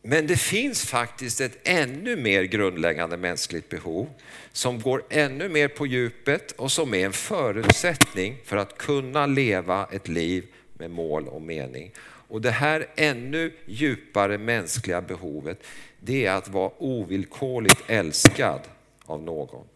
Men 0.08 0.26
det 0.26 0.36
finns 0.36 0.84
faktiskt 0.84 1.40
ett 1.40 1.58
ännu 1.64 2.16
mer 2.16 2.42
grundläggande 2.42 3.16
mänskligt 3.16 3.68
behov 3.68 4.08
som 4.52 4.80
går 4.80 5.02
ännu 5.10 5.48
mer 5.48 5.68
på 5.68 5.86
djupet 5.86 6.52
och 6.52 6.72
som 6.72 6.94
är 6.94 7.06
en 7.06 7.12
förutsättning 7.12 8.36
för 8.44 8.56
att 8.56 8.78
kunna 8.78 9.26
leva 9.26 9.88
ett 9.92 10.08
liv 10.08 10.46
med 10.74 10.90
mål 10.90 11.28
och 11.28 11.42
mening. 11.42 11.92
Och 12.28 12.40
det 12.40 12.50
här 12.50 12.86
ännu 12.96 13.52
djupare 13.66 14.38
mänskliga 14.38 15.02
behovet, 15.02 15.62
det 16.00 16.26
är 16.26 16.32
att 16.32 16.48
vara 16.48 16.70
ovillkorligt 16.78 17.82
älskad 17.86 18.60
av 19.04 19.22
någon. 19.22 19.66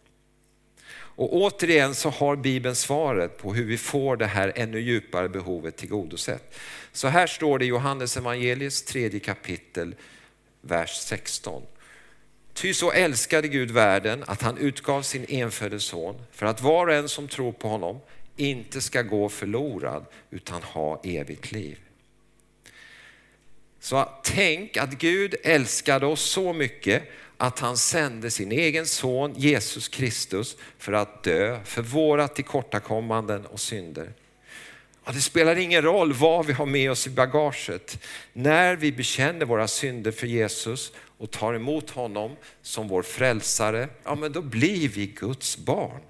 Och 0.93 1.37
återigen 1.37 1.95
så 1.95 2.11
har 2.11 2.37
Bibeln 2.37 2.77
svaret 2.77 3.39
på 3.39 3.55
hur 3.55 3.65
vi 3.65 3.79
får 3.79 4.17
det 4.17 4.27
här 4.27 4.53
ännu 4.57 4.81
djupare 4.81 5.29
behovet 5.29 5.77
tillgodosett. 5.77 6.55
Så 6.93 7.09
här 7.09 7.27
står 7.27 7.59
det 7.59 7.65
i 7.65 7.69
Johannes 7.69 8.17
evangeliets 8.17 8.83
tredje 8.83 9.21
kapitel, 9.21 9.95
vers 10.61 11.01
16. 11.01 11.63
Ty 12.53 12.75
så 12.75 12.93
älskade 12.93 13.49
Gud 13.49 13.71
världen 13.71 14.25
att 14.27 14.43
han 14.43 14.59
utgav 14.59 15.03
sin 15.03 15.25
enfödde 15.29 15.81
son 15.81 16.23
för 16.33 16.47
att 16.47 16.63
var 16.63 16.87
och 16.87 16.95
en 16.95 17.09
som 17.09 17.29
tror 17.29 17.53
på 17.53 17.69
honom 17.69 18.01
inte 18.37 18.81
ska 18.81 19.03
gå 19.03 19.29
förlorad 19.29 20.07
utan 20.31 20.63
ha 20.63 21.01
evigt 21.05 21.53
liv. 21.53 21.79
Så 23.81 24.09
tänk 24.23 24.77
att 24.77 24.91
Gud 24.91 25.35
älskade 25.43 26.07
oss 26.07 26.23
så 26.23 26.53
mycket 26.53 27.03
att 27.37 27.59
han 27.59 27.77
sände 27.77 28.31
sin 28.31 28.53
egen 28.53 28.87
son 28.87 29.35
Jesus 29.37 29.89
Kristus 29.89 30.57
för 30.79 30.93
att 30.93 31.23
dö 31.23 31.61
för 31.65 31.83
våra 31.83 32.29
tillkortakommanden 32.29 33.47
och 33.47 33.61
synder. 33.61 34.13
Att 35.11 35.17
det 35.17 35.23
spelar 35.23 35.57
ingen 35.57 35.83
roll 35.83 36.13
vad 36.13 36.47
vi 36.47 36.53
har 36.53 36.67
med 36.67 36.91
oss 36.91 37.07
i 37.07 37.11
bagaget. 37.11 38.05
När 38.33 38.77
vi 38.77 38.93
bekänner 38.93 39.47
våra 39.47 39.69
synder 39.69 40.11
för 40.11 40.27
Jesus 40.27 40.93
och 41.19 41.31
tar 41.31 41.55
emot 41.55 41.91
honom 41.91 42.37
som 42.63 42.89
vår 42.89 43.03
frälsare, 43.03 43.89
ja 44.05 44.15
men 44.15 44.33
då 44.33 44.43
blir 44.43 44.89
vi 44.89 45.07
Guds 45.07 45.59
barn. 45.59 46.01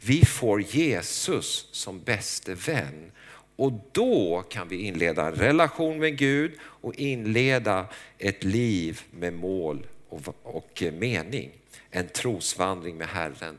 Vi 0.00 0.24
får 0.24 0.62
Jesus 0.62 1.68
som 1.72 2.00
bäste 2.00 2.54
vän 2.54 3.12
och 3.56 3.72
då 3.92 4.44
kan 4.48 4.68
vi 4.68 4.76
inleda 4.76 5.26
en 5.26 5.34
relation 5.34 5.98
med 5.98 6.18
Gud 6.18 6.52
och 6.62 6.94
inleda 6.94 7.86
ett 8.18 8.44
liv 8.44 9.00
med 9.10 9.32
mål 9.32 9.86
och 10.42 10.82
mening. 10.92 11.50
En 11.90 12.08
trosvandring 12.08 12.96
med 12.96 13.08
Herren. 13.08 13.56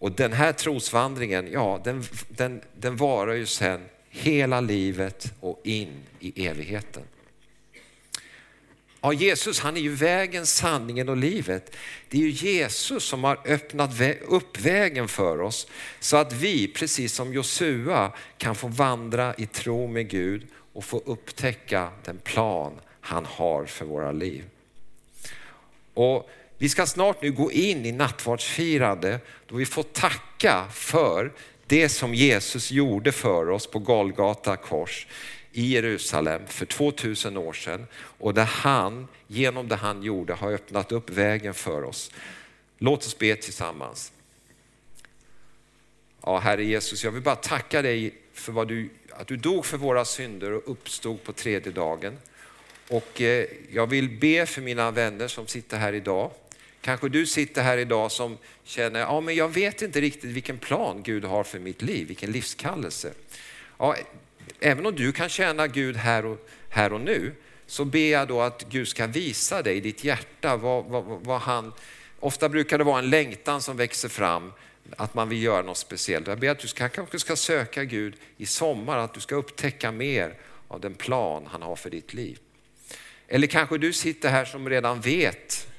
Och 0.00 0.12
den 0.12 0.32
här 0.32 0.52
trosvandringen, 0.52 1.52
ja 1.52 1.80
den, 1.84 2.04
den, 2.28 2.60
den 2.76 2.96
varar 2.96 3.34
ju 3.34 3.46
sen 3.46 3.80
hela 4.08 4.60
livet 4.60 5.32
och 5.40 5.60
in 5.64 6.02
i 6.20 6.46
evigheten. 6.46 7.02
Ja, 9.00 9.12
Jesus 9.12 9.60
han 9.60 9.76
är 9.76 9.80
ju 9.80 9.94
vägen, 9.94 10.46
sanningen 10.46 11.08
och 11.08 11.16
livet. 11.16 11.76
Det 12.08 12.18
är 12.18 12.22
ju 12.22 12.30
Jesus 12.30 13.04
som 13.04 13.24
har 13.24 13.40
öppnat 13.44 13.90
upp 14.28 14.60
vägen 14.60 15.08
för 15.08 15.40
oss 15.40 15.66
så 16.00 16.16
att 16.16 16.32
vi, 16.32 16.68
precis 16.68 17.14
som 17.14 17.32
Josua, 17.32 18.12
kan 18.38 18.54
få 18.54 18.68
vandra 18.68 19.34
i 19.34 19.46
tro 19.46 19.86
med 19.86 20.08
Gud 20.08 20.46
och 20.72 20.84
få 20.84 21.02
upptäcka 21.06 21.90
den 22.04 22.18
plan 22.18 22.72
han 23.00 23.24
har 23.24 23.64
för 23.64 23.84
våra 23.84 24.12
liv. 24.12 24.44
Och 25.94 26.30
vi 26.60 26.68
ska 26.68 26.86
snart 26.86 27.22
nu 27.22 27.32
gå 27.32 27.52
in 27.52 27.86
i 27.86 27.92
nattvardsfirande 27.92 29.20
då 29.46 29.56
vi 29.56 29.66
får 29.66 29.82
tacka 29.82 30.66
för 30.72 31.32
det 31.66 31.88
som 31.88 32.14
Jesus 32.14 32.70
gjorde 32.70 33.12
för 33.12 33.50
oss 33.50 33.66
på 33.66 33.78
Golgata 33.78 34.56
kors 34.56 35.06
i 35.52 35.72
Jerusalem 35.72 36.42
för 36.46 36.66
2000 36.66 37.36
år 37.36 37.52
sedan 37.52 37.86
och 37.94 38.34
där 38.34 38.44
han 38.44 39.08
genom 39.26 39.68
det 39.68 39.76
han 39.76 40.02
gjorde 40.02 40.34
har 40.34 40.52
öppnat 40.52 40.92
upp 40.92 41.10
vägen 41.10 41.54
för 41.54 41.84
oss. 41.84 42.10
Låt 42.78 43.06
oss 43.06 43.18
be 43.18 43.36
tillsammans. 43.36 44.12
Ja, 46.22 46.38
Herre 46.38 46.64
Jesus, 46.64 47.04
jag 47.04 47.10
vill 47.10 47.22
bara 47.22 47.36
tacka 47.36 47.82
dig 47.82 48.14
för 48.32 48.52
vad 48.52 48.68
du, 48.68 48.90
att 49.10 49.26
du 49.26 49.36
dog 49.36 49.66
för 49.66 49.76
våra 49.76 50.04
synder 50.04 50.52
och 50.52 50.62
uppstod 50.70 51.24
på 51.24 51.32
tredje 51.32 51.72
dagen. 51.72 52.18
Och 52.88 53.20
eh, 53.20 53.46
jag 53.70 53.86
vill 53.86 54.08
be 54.08 54.46
för 54.46 54.62
mina 54.62 54.90
vänner 54.90 55.28
som 55.28 55.46
sitter 55.46 55.78
här 55.78 55.92
idag. 55.92 56.30
Kanske 56.82 57.08
du 57.08 57.26
sitter 57.26 57.62
här 57.62 57.78
idag 57.78 58.12
som 58.12 58.38
känner, 58.64 59.00
ja 59.00 59.20
men 59.20 59.34
jag 59.34 59.48
vet 59.48 59.82
inte 59.82 60.00
riktigt 60.00 60.30
vilken 60.30 60.58
plan 60.58 61.02
Gud 61.02 61.24
har 61.24 61.44
för 61.44 61.58
mitt 61.58 61.82
liv, 61.82 62.08
vilken 62.08 62.32
livskallelse. 62.32 63.12
Ja, 63.78 63.96
även 64.60 64.86
om 64.86 64.94
du 64.94 65.12
kan 65.12 65.28
känna 65.28 65.66
Gud 65.66 65.96
här 65.96 66.24
och, 66.26 66.48
här 66.68 66.92
och 66.92 67.00
nu, 67.00 67.32
så 67.66 67.84
ber 67.84 68.12
jag 68.12 68.28
då 68.28 68.40
att 68.40 68.66
Gud 68.68 68.88
ska 68.88 69.06
visa 69.06 69.62
dig 69.62 69.76
i 69.76 69.80
ditt 69.80 70.04
hjärta 70.04 70.56
vad, 70.56 70.84
vad, 70.84 71.04
vad 71.04 71.40
han, 71.40 71.72
ofta 72.20 72.48
brukar 72.48 72.78
det 72.78 72.84
vara 72.84 72.98
en 72.98 73.10
längtan 73.10 73.62
som 73.62 73.76
växer 73.76 74.08
fram, 74.08 74.52
att 74.96 75.14
man 75.14 75.28
vill 75.28 75.42
göra 75.42 75.62
något 75.62 75.78
speciellt. 75.78 76.26
Jag 76.26 76.38
ber 76.38 76.48
att 76.48 76.58
du 76.58 76.68
ska, 76.68 76.88
kanske 76.88 77.18
ska 77.18 77.36
söka 77.36 77.84
Gud 77.84 78.14
i 78.36 78.46
sommar, 78.46 78.98
att 78.98 79.14
du 79.14 79.20
ska 79.20 79.34
upptäcka 79.34 79.92
mer 79.92 80.34
av 80.68 80.80
den 80.80 80.94
plan 80.94 81.46
han 81.46 81.62
har 81.62 81.76
för 81.76 81.90
ditt 81.90 82.14
liv. 82.14 82.38
Eller 83.28 83.46
kanske 83.46 83.78
du 83.78 83.92
sitter 83.92 84.28
här 84.28 84.44
som 84.44 84.68
redan 84.68 85.00
vet 85.00 85.69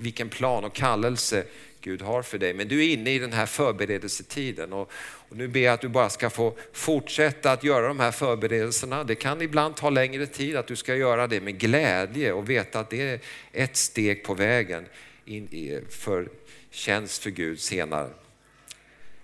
vilken 0.00 0.28
plan 0.28 0.64
och 0.64 0.74
kallelse 0.74 1.44
Gud 1.80 2.02
har 2.02 2.22
för 2.22 2.38
dig. 2.38 2.54
Men 2.54 2.68
du 2.68 2.84
är 2.84 2.88
inne 2.92 3.10
i 3.10 3.18
den 3.18 3.32
här 3.32 3.46
förberedelsetiden 3.46 4.72
och, 4.72 4.92
och 5.28 5.36
nu 5.36 5.48
ber 5.48 5.60
jag 5.60 5.74
att 5.74 5.80
du 5.80 5.88
bara 5.88 6.10
ska 6.10 6.30
få 6.30 6.56
fortsätta 6.72 7.52
att 7.52 7.64
göra 7.64 7.88
de 7.88 8.00
här 8.00 8.10
förberedelserna. 8.10 9.04
Det 9.04 9.14
kan 9.14 9.42
ibland 9.42 9.76
ta 9.76 9.90
längre 9.90 10.26
tid, 10.26 10.56
att 10.56 10.66
du 10.66 10.76
ska 10.76 10.94
göra 10.94 11.26
det 11.26 11.40
med 11.40 11.58
glädje 11.58 12.32
och 12.32 12.50
veta 12.50 12.80
att 12.80 12.90
det 12.90 13.02
är 13.02 13.20
ett 13.52 13.76
steg 13.76 14.24
på 14.24 14.34
vägen 14.34 14.84
in 15.24 15.44
i, 15.44 15.80
för 15.90 16.28
tjänst 16.70 17.22
för 17.22 17.30
Gud 17.30 17.60
senare. 17.60 18.10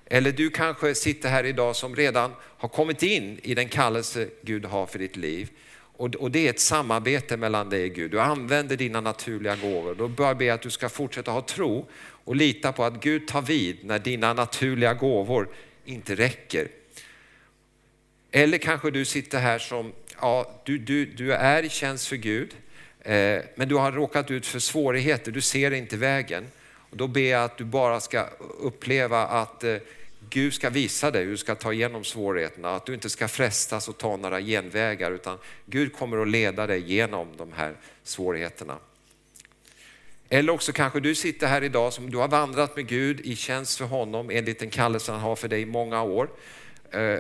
Eller 0.06 0.32
du 0.32 0.50
kanske 0.50 0.94
sitter 0.94 1.28
här 1.28 1.44
idag 1.44 1.76
som 1.76 1.96
redan 1.96 2.32
har 2.40 2.68
kommit 2.68 3.02
in 3.02 3.40
i 3.42 3.54
den 3.54 3.68
kallelse 3.68 4.28
Gud 4.42 4.64
har 4.64 4.86
för 4.86 4.98
ditt 4.98 5.16
liv. 5.16 5.50
Och, 6.02 6.30
det 6.30 6.46
är 6.46 6.50
ett 6.50 6.60
samarbete 6.60 7.36
mellan 7.36 7.70
dig 7.70 7.90
och 7.90 7.96
Gud. 7.96 8.10
Du 8.10 8.20
använder 8.20 8.76
dina 8.76 9.00
naturliga 9.00 9.56
gåvor. 9.56 9.94
Då 9.94 10.08
bör 10.08 10.26
jag 10.26 10.36
be 10.36 10.54
att 10.54 10.62
du 10.62 10.70
ska 10.70 10.88
fortsätta 10.88 11.30
ha 11.30 11.42
tro 11.42 11.88
och 12.24 12.36
lita 12.36 12.72
på 12.72 12.84
att 12.84 13.00
Gud 13.00 13.28
tar 13.28 13.42
vid 13.42 13.84
när 13.84 13.98
dina 13.98 14.32
naturliga 14.32 14.94
gåvor 14.94 15.48
inte 15.84 16.14
räcker. 16.14 16.68
Eller 18.30 18.58
kanske 18.58 18.90
du 18.90 19.04
sitter 19.04 19.38
här 19.38 19.58
som, 19.58 19.92
ja, 20.20 20.62
du, 20.64 20.78
du, 20.78 21.06
du 21.06 21.32
är 21.32 21.62
i 21.62 21.68
tjänst 21.68 22.06
för 22.06 22.16
Gud, 22.16 22.54
Eh, 23.04 23.42
men 23.54 23.68
du 23.68 23.74
har 23.74 23.92
råkat 23.92 24.30
ut 24.30 24.46
för 24.46 24.58
svårigheter, 24.58 25.32
du 25.32 25.40
ser 25.40 25.70
inte 25.70 25.96
vägen. 25.96 26.46
Och 26.90 26.96
då 26.96 27.06
ber 27.06 27.30
jag 27.30 27.44
att 27.44 27.58
du 27.58 27.64
bara 27.64 28.00
ska 28.00 28.26
uppleva 28.60 29.26
att 29.26 29.64
eh, 29.64 29.76
Gud 30.34 30.54
ska 30.54 30.70
visa 30.70 31.10
dig 31.10 31.24
hur 31.24 31.30
du 31.30 31.36
ska 31.36 31.54
ta 31.54 31.72
igenom 31.72 32.04
svårigheterna, 32.04 32.74
att 32.74 32.86
du 32.86 32.94
inte 32.94 33.10
ska 33.10 33.28
frestas 33.28 33.88
och 33.88 33.98
ta 33.98 34.16
några 34.16 34.40
genvägar 34.40 35.10
utan 35.12 35.38
Gud 35.66 35.92
kommer 35.92 36.18
att 36.22 36.28
leda 36.28 36.66
dig 36.66 36.92
genom 36.92 37.28
de 37.36 37.52
här 37.52 37.76
svårigheterna. 38.02 38.78
Eller 40.28 40.52
också 40.52 40.72
kanske 40.72 41.00
du 41.00 41.14
sitter 41.14 41.46
här 41.46 41.64
idag 41.64 41.92
som 41.92 42.10
du 42.10 42.18
har 42.18 42.28
vandrat 42.28 42.76
med 42.76 42.86
Gud 42.86 43.20
i 43.20 43.36
tjänst 43.36 43.78
för 43.78 43.84
honom 43.84 44.30
enligt 44.30 44.58
den 44.58 44.70
kallelse 44.70 45.12
han 45.12 45.20
har 45.20 45.36
för 45.36 45.48
dig 45.48 45.60
i 45.60 45.66
många 45.66 46.02
år. 46.02 46.30
Eh, 46.90 47.18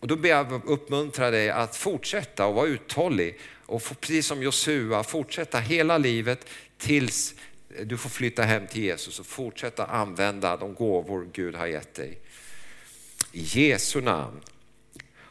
och 0.00 0.06
då 0.06 0.16
ber 0.16 0.28
jag 0.28 0.62
uppmuntra 0.64 1.30
dig 1.30 1.50
att 1.50 1.76
fortsätta 1.76 2.46
och 2.46 2.54
vara 2.54 2.66
uthållig 2.66 3.38
och 3.66 3.82
precis 4.00 4.26
som 4.26 4.42
Josua 4.42 5.02
fortsätta 5.02 5.58
hela 5.58 5.98
livet 5.98 6.48
tills 6.78 7.34
du 7.84 7.96
får 7.96 8.10
flytta 8.10 8.42
hem 8.42 8.66
till 8.66 8.82
Jesus 8.82 9.20
och 9.20 9.26
fortsätta 9.26 9.86
använda 9.86 10.56
de 10.56 10.74
gåvor 10.74 11.28
Gud 11.32 11.54
har 11.54 11.66
gett 11.66 11.94
dig. 11.94 12.18
I 13.32 13.42
Jesu 13.42 14.00
namn. 14.00 14.40